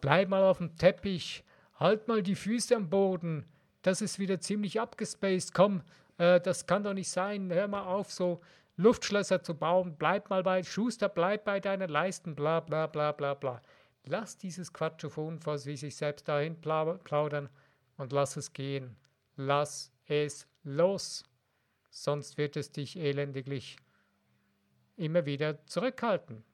bleib 0.00 0.28
mal 0.28 0.44
auf 0.44 0.58
dem 0.58 0.76
Teppich, 0.76 1.42
halt 1.74 2.06
mal 2.06 2.22
die 2.22 2.36
Füße 2.36 2.76
am 2.76 2.88
Boden, 2.88 3.46
das 3.82 4.00
ist 4.00 4.20
wieder 4.20 4.38
ziemlich 4.38 4.80
abgespaced, 4.80 5.52
komm, 5.52 5.82
äh, 6.18 6.40
das 6.40 6.66
kann 6.66 6.84
doch 6.84 6.94
nicht 6.94 7.08
sein, 7.08 7.50
hör 7.52 7.68
mal 7.68 7.84
auf, 7.84 8.12
so 8.12 8.40
Luftschlösser 8.76 9.42
zu 9.42 9.54
bauen, 9.54 9.96
bleib 9.98 10.30
mal 10.30 10.42
bei, 10.42 10.62
Schuster, 10.62 11.08
bleib 11.08 11.44
bei 11.44 11.58
deinen 11.58 11.88
Leisten, 11.88 12.36
bla 12.36 12.60
bla 12.60 12.86
bla 12.86 13.12
bla 13.12 13.34
bla. 13.34 13.62
Lass 14.04 14.38
dieses 14.38 14.72
Quatschophon 14.72 15.40
vor 15.40 15.56
wie 15.64 15.76
sich 15.76 15.96
selbst 15.96 16.28
dahin 16.28 16.60
plaudern 16.60 17.48
und 17.96 18.12
lass 18.12 18.36
es 18.36 18.52
gehen. 18.52 18.96
Lass 19.36 19.92
es 20.06 20.46
los, 20.62 21.24
sonst 21.90 22.38
wird 22.38 22.56
es 22.56 22.70
dich 22.70 22.96
elendiglich 22.98 23.76
immer 24.96 25.26
wieder 25.26 25.64
zurückhalten. 25.66 26.44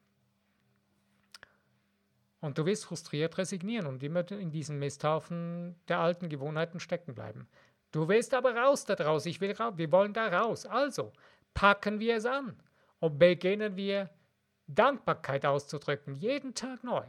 Und 2.40 2.58
du 2.58 2.66
wirst 2.66 2.84
frustriert 2.84 3.38
resignieren 3.38 3.86
und 3.86 4.02
immer 4.02 4.30
in 4.30 4.50
diesem 4.50 4.78
Misthaufen 4.78 5.76
der 5.88 6.00
alten 6.00 6.28
Gewohnheiten 6.28 6.80
stecken 6.80 7.14
bleiben. 7.14 7.48
Du 7.94 8.08
willst 8.08 8.34
aber 8.34 8.56
raus 8.56 8.84
da 8.84 8.96
draus, 8.96 9.24
ich 9.24 9.40
will 9.40 9.52
raus, 9.52 9.74
wir 9.76 9.92
wollen 9.92 10.12
da 10.12 10.26
raus. 10.26 10.66
Also 10.66 11.12
packen 11.54 12.00
wir 12.00 12.16
es 12.16 12.26
an 12.26 12.60
und 12.98 13.20
beginnen 13.20 13.76
wir 13.76 14.10
Dankbarkeit 14.66 15.46
auszudrücken, 15.46 16.16
jeden 16.16 16.56
Tag 16.56 16.82
neu. 16.82 17.04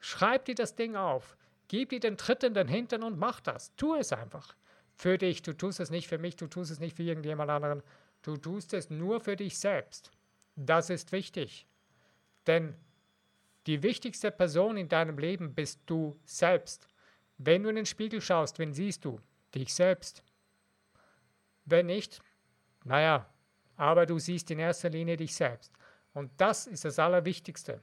Schreib 0.00 0.44
dir 0.44 0.54
das 0.54 0.74
Ding 0.74 0.96
auf, 0.96 1.38
gib 1.68 1.88
dir 1.88 2.00
den 2.00 2.18
Tritt 2.18 2.44
in 2.44 2.52
den 2.52 2.68
Hintern 2.68 3.04
und 3.04 3.18
mach 3.18 3.40
das. 3.40 3.74
Tu 3.76 3.94
es 3.94 4.12
einfach. 4.12 4.54
Für 4.96 5.16
dich, 5.16 5.40
du 5.40 5.54
tust 5.54 5.80
es 5.80 5.88
nicht 5.88 6.08
für 6.08 6.18
mich, 6.18 6.36
du 6.36 6.46
tust 6.46 6.70
es 6.70 6.78
nicht 6.78 6.94
für 6.94 7.04
irgendjemand 7.04 7.50
anderen, 7.50 7.82
du 8.20 8.36
tust 8.36 8.74
es 8.74 8.90
nur 8.90 9.20
für 9.20 9.34
dich 9.34 9.58
selbst. 9.58 10.10
Das 10.56 10.90
ist 10.90 11.10
wichtig. 11.10 11.66
Denn 12.46 12.74
die 13.66 13.82
wichtigste 13.82 14.30
Person 14.30 14.76
in 14.76 14.90
deinem 14.90 15.16
Leben 15.16 15.54
bist 15.54 15.80
du 15.86 16.20
selbst. 16.26 16.86
Wenn 17.38 17.62
du 17.62 17.70
in 17.70 17.76
den 17.76 17.86
Spiegel 17.86 18.20
schaust, 18.20 18.58
wen 18.58 18.74
siehst 18.74 19.06
du? 19.06 19.18
Dich 19.54 19.74
selbst. 19.74 20.22
Wenn 21.64 21.86
nicht, 21.86 22.20
naja, 22.84 23.28
aber 23.76 24.06
du 24.06 24.18
siehst 24.18 24.50
in 24.50 24.58
erster 24.58 24.90
Linie 24.90 25.16
dich 25.16 25.34
selbst. 25.34 25.72
Und 26.14 26.32
das 26.38 26.66
ist 26.66 26.84
das 26.84 26.98
Allerwichtigste. 26.98 27.80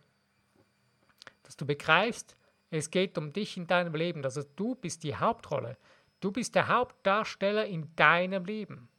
Dass 1.44 1.56
du 1.56 1.66
begreifst, 1.66 2.36
es 2.70 2.90
geht 2.90 3.18
um 3.18 3.32
dich 3.32 3.58
in 3.58 3.68
deinem 3.68 3.96
Leben. 3.96 4.24
Also 4.24 4.44
du 4.56 4.76
bist 4.76 5.04
die 5.04 5.16
Hauptrolle. 5.16 5.78
Du 6.20 6.32
bist 6.32 6.56
der 6.56 6.68
Hauptdarsteller 6.68 7.66
in 7.66 7.96
deinem 7.96 8.46
Leben. 8.46 8.90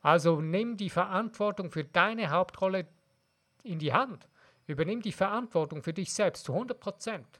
Also 0.00 0.40
nimm 0.40 0.76
die 0.76 0.90
Verantwortung 0.90 1.70
für 1.70 1.84
deine 1.84 2.30
Hauptrolle 2.30 2.86
in 3.62 3.78
die 3.78 3.92
Hand. 3.92 4.28
Übernimm 4.66 5.02
die 5.02 5.12
Verantwortung 5.12 5.82
für 5.82 5.92
dich 5.92 6.12
selbst 6.12 6.44
zu 6.44 6.52
100 6.52 6.80
Prozent. 6.80 7.38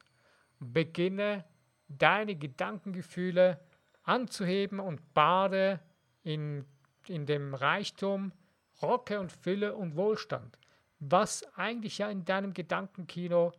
Beginne 0.61 1.45
deine 1.89 2.37
Gedankengefühle 2.37 3.61
anzuheben 4.05 4.81
und 4.81 5.15
bade 5.15 5.81
in, 6.23 6.65
in 7.09 7.27
dem 7.27 7.55
Reichtum, 7.55 8.33
Rocke 8.81 9.19
und 9.19 9.33
Fülle 9.33 9.75
und 9.75 9.97
Wohlstand, 9.97 10.59
was 11.01 11.45
eigentlich 11.57 11.99
ja 11.99 12.11
in 12.11 12.25
deinem 12.25 12.55
Gedankenkino, 12.55 13.53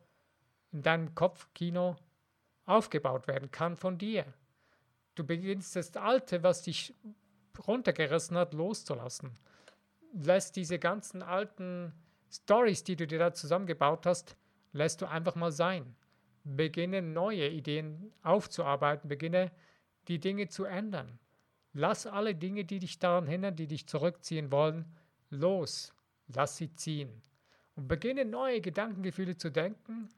in 0.72 0.82
deinem 0.82 1.14
Kopfkino 1.16 1.96
aufgebaut 2.66 3.28
werden 3.28 3.52
kann 3.52 3.76
von 3.76 3.98
dir. 3.98 4.26
Du 5.16 5.24
beginnst 5.24 5.76
das 5.76 5.96
Alte, 5.96 6.44
was 6.44 6.64
dich 6.64 6.94
runtergerissen 7.68 8.38
hat, 8.38 8.54
loszulassen. 8.54 9.38
Lässt 10.14 10.56
diese 10.56 10.80
ganzen 10.80 11.22
alten 11.22 11.94
Stories, 12.30 12.84
die 12.84 12.96
du 12.96 13.08
dir 13.08 13.20
da 13.20 13.34
zusammengebaut 13.34 14.06
hast, 14.06 14.36
lässt 14.74 15.02
du 15.02 15.10
einfach 15.10 15.36
mal 15.36 15.52
sein. 15.52 15.96
Beginne 16.44 17.02
neue 17.02 17.48
Ideen 17.48 18.14
aufzuarbeiten, 18.24 19.08
beginne 19.08 19.52
die 20.08 20.20
Dinge 20.20 20.48
zu 20.48 20.66
ändern. 20.66 21.20
Lass 21.74 22.08
alle 22.08 22.36
Dinge, 22.36 22.64
die 22.64 22.80
dich 22.80 23.00
daran 23.00 23.28
hindern, 23.28 23.56
die 23.56 23.68
dich 23.68 23.88
zurückziehen 23.88 24.52
wollen, 24.52 24.86
los. 25.30 25.94
Lass 26.34 26.58
sie 26.58 26.74
ziehen. 26.74 27.22
Und 27.76 27.88
beginne 27.88 28.26
neue 28.26 28.62
Gedankengefühle 28.62 29.36
zu 29.36 29.52
denken 29.52 30.10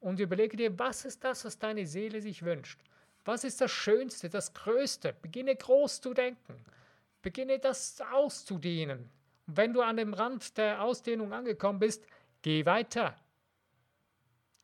und 0.00 0.20
überlege 0.20 0.56
dir, 0.56 0.78
was 0.78 1.04
ist 1.04 1.24
das, 1.24 1.44
was 1.44 1.58
deine 1.58 1.86
Seele 1.86 2.22
sich 2.22 2.44
wünscht? 2.44 2.80
Was 3.24 3.44
ist 3.44 3.60
das 3.60 3.70
Schönste, 3.70 4.28
das 4.28 4.52
Größte? 4.52 5.14
Beginne 5.22 5.54
groß 5.54 6.00
zu 6.00 6.14
denken. 6.14 6.64
Beginne 7.20 7.58
das 7.58 8.00
auszudehnen. 8.12 9.10
Und 9.46 9.56
wenn 9.56 9.72
du 9.72 9.82
an 9.82 9.96
dem 9.96 10.14
Rand 10.14 10.56
der 10.56 10.82
Ausdehnung 10.82 11.32
angekommen 11.32 11.78
bist, 11.78 12.04
geh 12.42 12.66
weiter. 12.66 13.16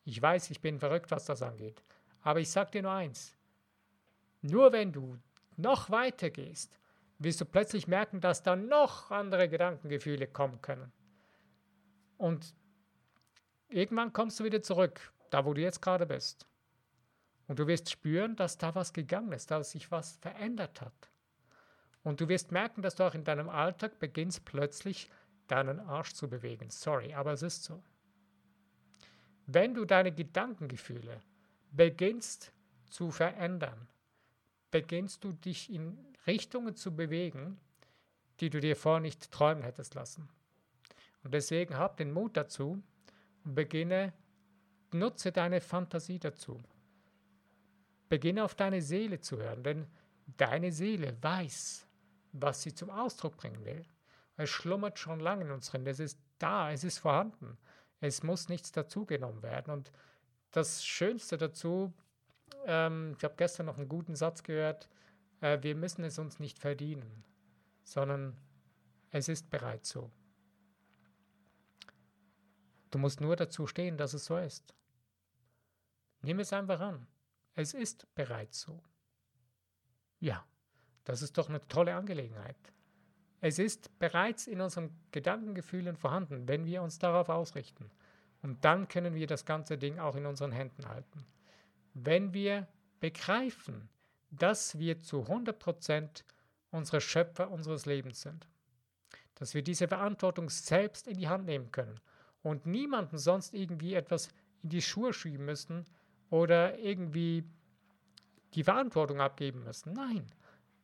Ich 0.03 0.21
weiß, 0.21 0.49
ich 0.49 0.59
bin 0.59 0.79
verrückt, 0.79 1.11
was 1.11 1.25
das 1.25 1.41
angeht. 1.41 1.81
Aber 2.21 2.39
ich 2.39 2.49
sage 2.49 2.71
dir 2.71 2.81
nur 2.81 2.91
eins. 2.91 3.35
Nur 4.41 4.71
wenn 4.71 4.91
du 4.91 5.17
noch 5.57 5.89
weiter 5.89 6.29
gehst, 6.29 6.79
wirst 7.17 7.41
du 7.41 7.45
plötzlich 7.45 7.87
merken, 7.87 8.21
dass 8.21 8.43
da 8.43 8.55
noch 8.55 9.11
andere 9.11 9.49
Gedankengefühle 9.49 10.27
kommen 10.27 10.61
können. 10.61 10.91
Und 12.17 12.55
irgendwann 13.67 14.13
kommst 14.13 14.39
du 14.39 14.43
wieder 14.43 14.61
zurück, 14.61 15.13
da 15.29 15.45
wo 15.45 15.53
du 15.53 15.61
jetzt 15.61 15.81
gerade 15.81 16.05
bist. 16.05 16.47
Und 17.47 17.59
du 17.59 17.67
wirst 17.67 17.89
spüren, 17.89 18.35
dass 18.35 18.57
da 18.57 18.75
was 18.75 18.93
gegangen 18.93 19.31
ist, 19.31 19.51
dass 19.51 19.71
sich 19.71 19.91
was 19.91 20.17
verändert 20.17 20.81
hat. 20.81 21.09
Und 22.03 22.21
du 22.21 22.29
wirst 22.29 22.51
merken, 22.51 22.81
dass 22.81 22.95
du 22.95 23.03
auch 23.03 23.13
in 23.13 23.23
deinem 23.23 23.49
Alltag 23.49 23.99
beginnst 23.99 24.45
plötzlich 24.45 25.09
deinen 25.47 25.79
Arsch 25.79 26.13
zu 26.13 26.29
bewegen. 26.29 26.69
Sorry, 26.69 27.13
aber 27.13 27.33
es 27.33 27.41
ist 27.41 27.63
so. 27.63 27.83
Wenn 29.47 29.73
du 29.73 29.83
deine 29.83 30.11
Gedankengefühle 30.11 31.21
beginnst 31.71 32.53
zu 32.89 33.11
verändern, 33.11 33.87
beginnst 34.71 35.23
du 35.23 35.31
dich 35.31 35.71
in 35.71 35.97
Richtungen 36.27 36.75
zu 36.75 36.95
bewegen, 36.95 37.59
die 38.39 38.49
du 38.49 38.59
dir 38.59 38.75
vorher 38.75 39.01
nicht 39.01 39.31
träumen 39.31 39.63
hättest 39.63 39.95
lassen. 39.95 40.29
Und 41.23 41.33
deswegen 41.33 41.77
hab 41.77 41.97
den 41.97 42.11
Mut 42.11 42.37
dazu 42.37 42.81
und 43.43 43.55
beginne, 43.55 44.13
nutze 44.91 45.31
deine 45.31 45.61
Fantasie 45.61 46.19
dazu. 46.19 46.61
Beginne 48.07 48.43
auf 48.43 48.55
deine 48.55 48.81
Seele 48.81 49.19
zu 49.19 49.37
hören, 49.37 49.63
denn 49.63 49.87
deine 50.37 50.71
Seele 50.71 51.15
weiß, 51.21 51.87
was 52.31 52.63
sie 52.63 52.73
zum 52.73 52.89
Ausdruck 52.89 53.37
bringen 53.37 53.65
will. 53.65 53.85
Es 54.37 54.49
schlummert 54.49 54.97
schon 54.97 55.19
lange 55.19 55.45
in 55.45 55.51
uns 55.51 55.69
drin. 55.69 55.85
Das 55.85 55.99
ist 55.99 56.19
da, 56.37 56.71
es 56.71 56.83
ist 56.83 56.99
vorhanden. 56.99 57.57
Es 57.99 58.23
muss 58.23 58.47
nichts 58.47 58.71
dazugenommen 58.71 59.43
werden. 59.43 59.73
Und 59.73 59.91
das 60.51 60.85
Schönste 60.85 61.37
dazu, 61.37 61.93
ähm, 62.65 63.15
ich 63.17 63.23
habe 63.23 63.35
gestern 63.37 63.65
noch 63.65 63.77
einen 63.77 63.89
guten 63.89 64.15
Satz 64.15 64.43
gehört, 64.43 64.89
äh, 65.41 65.59
wir 65.61 65.75
müssen 65.75 66.03
es 66.03 66.19
uns 66.19 66.39
nicht 66.39 66.59
verdienen, 66.59 67.23
sondern 67.83 68.37
es 69.11 69.27
ist 69.27 69.49
bereits 69.49 69.89
so. 69.89 70.11
Du 72.91 72.97
musst 72.97 73.21
nur 73.21 73.35
dazu 73.35 73.67
stehen, 73.67 73.97
dass 73.97 74.13
es 74.13 74.25
so 74.25 74.37
ist. 74.37 74.73
Nimm 76.21 76.39
es 76.39 76.53
einfach 76.53 76.79
an. 76.79 77.07
Es 77.55 77.73
ist 77.73 78.13
bereits 78.15 78.61
so. 78.61 78.81
Ja, 80.19 80.45
das 81.03 81.21
ist 81.21 81.37
doch 81.37 81.49
eine 81.49 81.65
tolle 81.67 81.95
Angelegenheit. 81.95 82.57
Es 83.41 83.57
ist 83.57 83.97
bereits 83.99 84.47
in 84.47 84.59
unseren 84.59 84.91
Gedankengefühlen 85.11 85.95
vorhanden, 85.95 86.47
wenn 86.47 86.65
wir 86.65 86.81
uns 86.81 86.99
darauf 86.99 87.29
ausrichten. 87.29 87.89
Und 88.41 88.63
dann 88.65 88.87
können 88.87 89.15
wir 89.15 89.27
das 89.27 89.45
ganze 89.45 89.77
Ding 89.77 89.99
auch 89.99 90.15
in 90.15 90.25
unseren 90.25 90.51
Händen 90.51 90.87
halten. 90.87 91.25
Wenn 92.03 92.33
wir 92.33 92.67
begreifen, 92.99 93.89
dass 94.31 94.77
wir 94.77 94.99
zu 94.99 95.23
100% 95.23 96.23
unsere 96.71 97.01
Schöpfer 97.01 97.51
unseres 97.51 97.85
Lebens 97.85 98.21
sind, 98.21 98.47
dass 99.35 99.53
wir 99.53 99.63
diese 99.63 99.87
Verantwortung 99.87 100.49
selbst 100.49 101.07
in 101.07 101.17
die 101.17 101.27
Hand 101.27 101.45
nehmen 101.45 101.71
können 101.71 101.99
und 102.43 102.65
niemanden 102.65 103.17
sonst 103.17 103.53
irgendwie 103.53 103.95
etwas 103.95 104.29
in 104.63 104.69
die 104.69 104.81
Schuhe 104.81 105.13
schieben 105.13 105.45
müssen 105.45 105.85
oder 106.29 106.77
irgendwie 106.77 107.43
die 108.53 108.63
Verantwortung 108.63 109.19
abgeben 109.21 109.63
müssen. 109.63 109.93
Nein, 109.93 110.25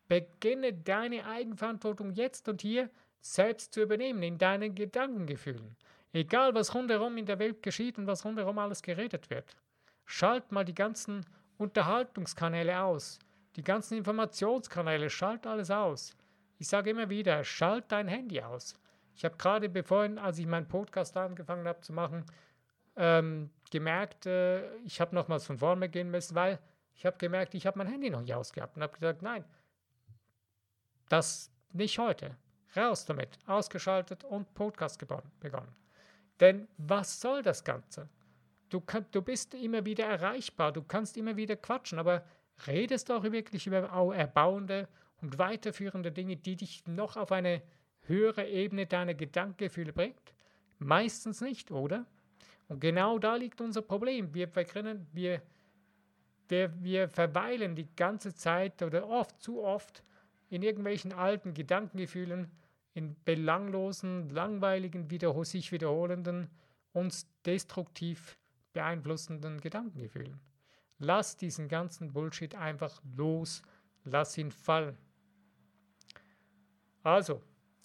beginne 0.08 0.74
deine 0.74 1.26
Eigenverantwortung 1.26 2.12
jetzt 2.12 2.48
und 2.48 2.62
hier 2.62 2.90
selbst 3.22 3.74
zu 3.74 3.82
übernehmen 3.82 4.22
in 4.24 4.38
deinen 4.38 4.76
Gedankengefühlen. 4.76 5.76
Egal, 6.14 6.54
was 6.54 6.74
rundherum 6.74 7.18
in 7.18 7.26
der 7.26 7.40
Welt 7.40 7.62
geschieht 7.62 7.98
und 7.98 8.08
was 8.08 8.24
rundherum 8.24 8.58
alles 8.58 8.82
geredet 8.82 9.30
wird. 9.30 9.56
Schalt 10.06 10.52
mal 10.52 10.66
die 10.66 10.76
ganzen 10.76 11.26
Unterhaltungskanäle 11.58 12.82
aus, 12.82 13.20
die 13.56 13.64
ganzen 13.64 13.98
Informationskanäle, 13.98 15.10
schalt 15.10 15.48
alles 15.48 15.72
aus. 15.72 16.16
Ich 16.58 16.68
sage 16.68 16.90
immer 16.92 17.10
wieder, 17.10 17.44
schalt 17.44 17.86
dein 17.92 18.08
Handy 18.08 18.42
aus. 18.42 18.76
Ich 19.16 19.24
habe 19.24 19.38
gerade 19.38 19.70
bevor, 19.70 20.10
als 20.18 20.40
ich 20.40 20.46
meinen 20.46 20.68
Podcast 20.68 21.16
angefangen 21.18 21.68
habe 21.68 21.82
zu 21.82 21.94
machen, 21.94 22.26
ähm, 22.98 23.50
gemerkt, 23.72 24.26
äh, 24.26 24.76
ich 24.80 25.02
habe 25.02 25.16
nochmals 25.16 25.46
von 25.46 25.58
vorne 25.58 25.90
gehen 25.90 26.12
müssen, 26.12 26.36
weil 26.36 26.60
ich 26.94 27.06
habe 27.06 27.18
gemerkt, 27.18 27.56
ich 27.56 27.66
habe 27.66 27.78
mein 27.78 27.88
Handy 27.88 28.10
noch 28.10 28.22
nicht 28.22 28.34
ausgehabt 28.34 28.76
und 28.78 28.84
habe 28.84 28.94
gesagt, 28.94 29.22
nein, 29.22 29.44
das 31.10 31.52
nicht 31.72 32.00
heute. 32.00 32.36
Raus 32.76 33.06
damit, 33.06 33.40
ausgeschaltet 33.48 34.24
und 34.26 34.54
Podcast 34.54 35.00
begonnen. 35.00 35.76
Denn 36.40 36.68
was 36.78 37.22
soll 37.22 37.42
das 37.42 37.64
Ganze? 37.64 38.10
Du, 38.76 38.82
kann, 38.82 39.06
du 39.12 39.22
bist 39.22 39.54
immer 39.54 39.86
wieder 39.86 40.04
erreichbar, 40.04 40.74
du 40.74 40.84
kannst 40.84 41.16
immer 41.16 41.38
wieder 41.38 41.56
quatschen, 41.56 41.98
aber 41.98 42.26
redest 42.68 43.08
du 43.08 43.14
auch 43.14 43.24
wirklich 43.24 43.68
über 43.68 43.78
erbauende 44.14 44.90
und 45.22 45.38
weiterführende 45.38 46.12
Dinge, 46.12 46.36
die 46.36 46.58
dich 46.58 46.86
noch 46.86 47.16
auf 47.16 47.32
eine 47.32 47.62
höhere 48.02 48.46
Ebene 48.46 48.86
deiner 48.86 49.14
Gedankengefühle 49.14 49.94
bringt? 49.94 50.36
Meistens 50.78 51.40
nicht, 51.40 51.72
oder? 51.72 52.06
Und 52.68 52.82
genau 52.82 53.18
da 53.18 53.38
liegt 53.38 53.62
unser 53.62 53.82
Problem. 53.82 54.34
Wir, 54.34 54.48
können, 54.48 55.08
wir, 55.14 55.42
wir, 56.50 56.74
wir 56.84 57.08
verweilen 57.08 57.78
die 57.78 57.88
ganze 57.96 58.36
Zeit 58.36 58.84
oder 58.84 59.08
oft, 59.08 59.42
zu 59.42 59.64
oft 59.64 60.04
in 60.50 60.64
irgendwelchen 60.64 61.14
alten 61.14 61.54
Gedankengefühlen, 61.54 62.52
in 62.94 63.16
belanglosen, 63.24 64.28
langweiligen, 64.32 65.10
wiederhol 65.10 65.46
sich 65.46 65.72
wiederholenden, 65.72 66.50
uns 66.92 67.26
destruktiv 67.46 68.38
beeinflussenden 68.76 69.60
Gedankengefühlen. 69.60 70.40
Lass 71.00 71.38
diesen 71.38 71.68
ganzen 71.68 72.14
Bullshit 72.14 72.54
einfach 72.56 73.02
los, 73.16 73.64
lass 74.04 74.38
ihn 74.38 74.52
fallen. 74.52 74.98
Also, 77.02 77.42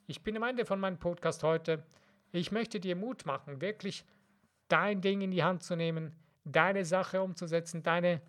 ich 0.06 0.22
bin 0.22 0.36
am 0.36 0.42
Ende 0.42 0.66
von 0.66 0.80
meinem 0.80 0.98
Podcast 0.98 1.42
heute. 1.42 1.84
Ich 2.32 2.52
möchte 2.52 2.80
dir 2.80 2.96
Mut 2.96 3.24
machen, 3.24 3.60
wirklich 3.60 4.04
dein 4.68 5.00
Ding 5.00 5.20
in 5.20 5.30
die 5.30 5.44
Hand 5.44 5.62
zu 5.62 5.76
nehmen, 5.76 6.14
deine 6.44 6.84
Sache 6.84 7.22
umzusetzen, 7.22 7.82
deine 7.82 8.20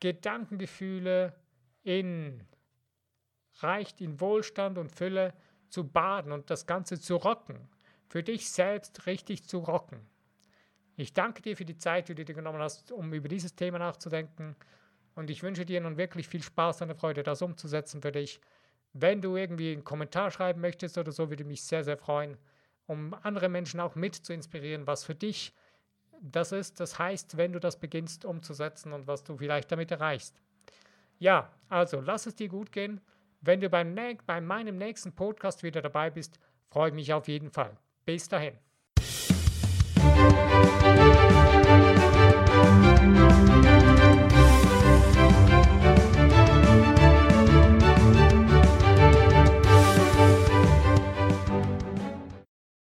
Gedankengefühle 0.00 1.34
in 1.82 2.42
reicht 3.62 4.00
in 4.00 4.20
Wohlstand 4.20 4.76
und 4.76 4.92
Fülle 4.92 5.32
zu 5.68 5.86
baden 5.88 6.32
und 6.32 6.50
das 6.50 6.66
Ganze 6.66 7.00
zu 7.00 7.16
rocken, 7.16 7.68
für 8.06 8.22
dich 8.22 8.50
selbst 8.50 9.06
richtig 9.06 9.44
zu 9.48 9.58
rocken. 9.58 10.06
Ich 10.96 11.12
danke 11.12 11.42
dir 11.42 11.56
für 11.56 11.66
die 11.66 11.76
Zeit, 11.76 12.08
die 12.08 12.14
du 12.14 12.24
dir 12.24 12.34
genommen 12.34 12.58
hast, 12.58 12.90
um 12.90 13.12
über 13.12 13.28
dieses 13.28 13.54
Thema 13.54 13.78
nachzudenken. 13.78 14.56
Und 15.14 15.30
ich 15.30 15.42
wünsche 15.42 15.64
dir 15.64 15.80
nun 15.80 15.98
wirklich 15.98 16.28
viel 16.28 16.42
Spaß 16.42 16.82
und 16.82 16.94
Freude, 16.94 17.22
das 17.22 17.42
umzusetzen 17.42 18.00
für 18.00 18.12
dich. 18.12 18.40
Wenn 18.92 19.20
du 19.20 19.36
irgendwie 19.36 19.72
einen 19.72 19.84
Kommentar 19.84 20.30
schreiben 20.30 20.60
möchtest 20.60 20.96
oder 20.96 21.12
so, 21.12 21.28
würde 21.28 21.44
mich 21.44 21.62
sehr, 21.62 21.84
sehr 21.84 21.98
freuen, 21.98 22.38
um 22.86 23.14
andere 23.22 23.50
Menschen 23.50 23.78
auch 23.80 23.94
mit 23.94 24.14
zu 24.14 24.32
inspirieren, 24.32 24.86
was 24.86 25.04
für 25.04 25.14
dich 25.14 25.54
das 26.22 26.52
ist. 26.52 26.80
Das 26.80 26.98
heißt, 26.98 27.36
wenn 27.36 27.52
du 27.52 27.60
das 27.60 27.78
beginnst 27.78 28.24
umzusetzen 28.24 28.92
und 28.92 29.06
was 29.06 29.22
du 29.22 29.36
vielleicht 29.36 29.70
damit 29.70 29.90
erreichst. 29.90 30.40
Ja, 31.18 31.52
also 31.68 32.00
lass 32.00 32.26
es 32.26 32.36
dir 32.36 32.48
gut 32.48 32.72
gehen. 32.72 33.00
Wenn 33.42 33.60
du 33.60 33.68
beim, 33.68 33.94
bei 34.26 34.40
meinem 34.40 34.78
nächsten 34.78 35.12
Podcast 35.12 35.62
wieder 35.62 35.82
dabei 35.82 36.10
bist, 36.10 36.38
freue 36.70 36.88
ich 36.88 36.94
mich 36.94 37.12
auf 37.12 37.28
jeden 37.28 37.50
Fall. 37.50 37.76
Bis 38.04 38.28
dahin. 38.28 38.65